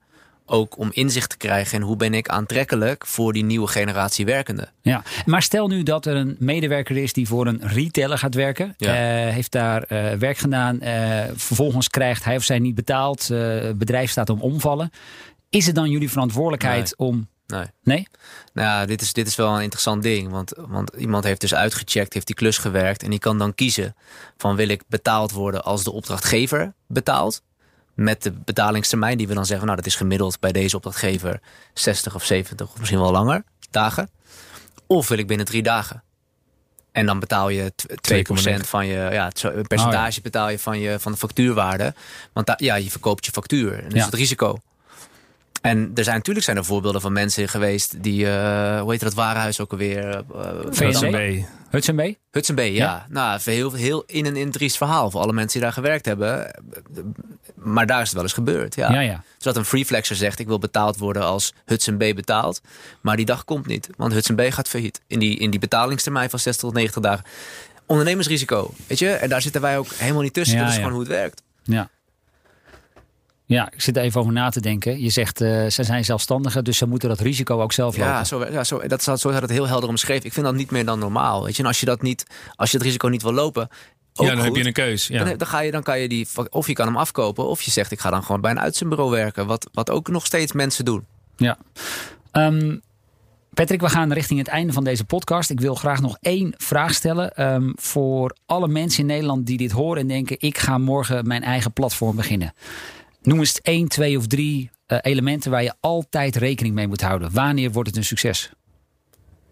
[0.47, 4.71] ook om inzicht te krijgen in hoe ben ik aantrekkelijk voor die nieuwe generatie werkenden.
[4.83, 8.75] Ja, maar stel nu dat er een medewerker is die voor een retailer gaat werken.
[8.77, 8.95] Ja.
[8.95, 10.81] eh, heeft daar eh, werk gedaan.
[10.81, 13.29] eh, vervolgens krijgt hij of zij niet betaald.
[13.29, 14.91] het bedrijf staat om omvallen.
[15.51, 17.31] Is het dan jullie verantwoordelijkheid om...
[17.47, 17.67] Nee.
[17.83, 18.07] Nee?
[18.53, 20.31] Nou, dit is, dit is wel een interessant ding.
[20.31, 23.03] Want, want iemand heeft dus uitgecheckt, heeft die klus gewerkt.
[23.03, 23.95] En die kan dan kiezen
[24.37, 27.43] van wil ik betaald worden als de opdrachtgever betaalt.
[27.95, 31.41] Met de betalingstermijn die we dan zeggen, nou dat is gemiddeld bij deze opdrachtgever
[31.75, 34.11] 60 of 70 of misschien wel langer dagen.
[34.87, 36.03] Of wil ik binnen drie dagen.
[36.93, 37.93] En dan betaal je tw-
[38.55, 41.95] 2% van je, ja, het percentage betaal je van, je van de factuurwaarde.
[42.33, 43.75] Want ja, je verkoopt je factuur.
[43.75, 43.99] En dat Ja.
[43.99, 44.59] is het risico.
[45.63, 49.15] En er zijn natuurlijk zijn er voorbeelden van mensen geweest die, uh, hoe heet dat
[49.15, 50.25] warenhuis ook alweer?
[50.35, 50.51] Uh.
[51.71, 52.19] Hudson Bay?
[52.31, 52.85] Hudson Bay, ja.
[52.85, 53.07] ja.
[53.09, 56.55] Nou, heel, heel in een intriest verhaal voor alle mensen die daar gewerkt hebben.
[57.55, 58.93] Maar daar is het wel eens gebeurd, ja.
[58.93, 59.23] ja, ja.
[59.39, 62.61] Zodat een freeflexer zegt, ik wil betaald worden als Hudson Bay betaalt.
[63.01, 65.01] Maar die dag komt niet, want Hudson Bay gaat failliet.
[65.07, 67.25] In die, in die betalingstermijn van 60 tot 90 dagen.
[67.87, 69.11] Ondernemersrisico, weet je?
[69.11, 70.59] En daar zitten wij ook helemaal niet tussen.
[70.59, 71.43] dat is gewoon hoe het werkt.
[71.63, 71.89] Ja.
[73.53, 75.01] Ja, ik zit er even over na te denken.
[75.01, 78.13] Je zegt, uh, ze zijn zelfstandigen, dus ze moeten dat risico ook zelf lopen.
[78.13, 80.25] Ja, zo, ja zo, dat, zo had het heel helder omschreven.
[80.25, 81.45] Ik vind dat niet meer dan normaal.
[81.45, 81.63] Weet je?
[81.63, 82.27] En als je, dat niet,
[82.57, 83.69] als je het risico niet wil lopen,
[84.13, 85.07] ja, dan heb je een keus.
[85.07, 85.25] Ja.
[85.25, 87.71] Dan, dan, ga je, dan kan je die, of je kan hem afkopen, of je
[87.71, 89.47] zegt ik ga dan gewoon bij een uitzendbureau werken.
[89.47, 91.05] Wat, wat ook nog steeds mensen doen.
[91.37, 91.59] Ja.
[92.33, 92.83] Um,
[93.55, 95.51] Patrick, we gaan richting het einde van deze podcast.
[95.51, 99.71] Ik wil graag nog één vraag stellen um, voor alle mensen in Nederland die dit
[99.71, 102.55] horen en denken: ik ga morgen mijn eigen platform beginnen.
[103.23, 107.33] Noem eens één, twee of drie uh, elementen waar je altijd rekening mee moet houden.
[107.33, 108.51] Wanneer wordt het een succes?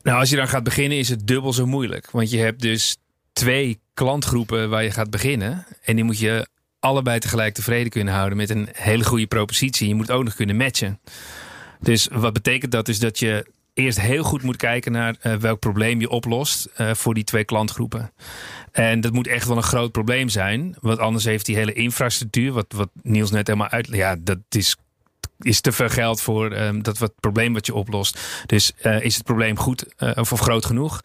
[0.03, 2.11] Nou, als je dan gaat beginnen, is het dubbel zo moeilijk.
[2.11, 2.97] Want je hebt dus
[3.33, 5.67] twee klantgroepen waar je gaat beginnen.
[5.83, 6.49] En die moet je
[6.79, 9.89] allebei tegelijk tevreden kunnen houden met een hele goede propositie.
[9.89, 11.01] Je moet ook nog kunnen matchen.
[11.81, 12.89] Dus wat betekent dat?
[12.89, 13.47] Is dat je
[13.81, 17.45] eerst heel goed moet kijken naar uh, welk probleem je oplost uh, voor die twee
[17.45, 18.13] klantgroepen.
[18.73, 20.77] En dat moet echt wel een groot probleem zijn.
[20.81, 23.87] Want anders heeft die hele infrastructuur, wat, wat Niels net helemaal uit.
[23.91, 24.77] Ja, dat is
[25.41, 28.21] is te veel geld voor um, dat wat probleem wat je oplost.
[28.47, 31.01] Dus uh, is het probleem goed of, groot genoeg?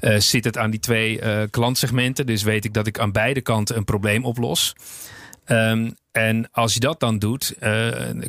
[0.00, 2.26] Zit het aan die twee klantsegmenten?
[2.26, 4.74] Dus weet ik dat ik aan beide kanten een probleem oplos.
[5.46, 7.54] Um, en als je dat dan doet,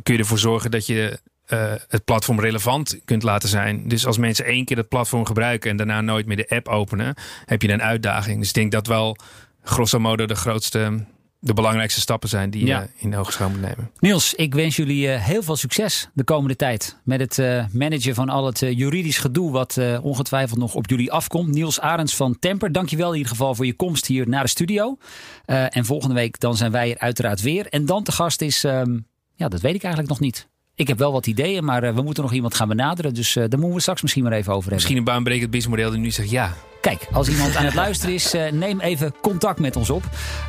[0.03, 1.19] kun je ervoor zorgen dat je
[1.53, 3.87] uh, het platform relevant kunt laten zijn.
[3.87, 7.15] Dus als mensen één keer het platform gebruiken en daarna nooit meer de app openen,
[7.45, 8.39] heb je een uitdaging.
[8.39, 9.17] Dus ik denk dat wel
[9.63, 11.05] grosso modo de grootste,
[11.39, 13.91] de belangrijkste stappen zijn die je in de hogeschool moet nemen.
[13.99, 18.15] Niels, ik wens jullie uh, heel veel succes de komende tijd met het uh, managen
[18.15, 21.53] van al het juridisch gedoe wat ongetwijfeld nog op jullie afkomt.
[21.53, 24.97] Niels Arends van Temper, dankjewel in ieder geval voor je komst hier naar de studio.
[25.45, 27.67] en volgende week dan zijn wij er uiteraard weer.
[27.67, 30.49] En dan te gast is, um, ja dat weet ik eigenlijk nog niet.
[30.81, 33.13] Ik heb wel wat ideeën, maar uh, we moeten nog iemand gaan benaderen.
[33.13, 34.73] Dus uh, daar moeten we straks misschien maar even over hebben.
[34.73, 36.53] Misschien een baanbrekend businessmodel die nu zegt ja.
[36.81, 40.03] Kijk, als iemand aan het luisteren is, uh, neem even contact met ons op.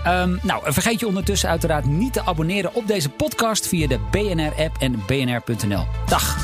[0.07, 4.77] Um, nou, vergeet je ondertussen uiteraard niet te abonneren op deze podcast via de BNR-app
[4.79, 5.85] en bnr.nl.
[6.07, 6.37] Dag!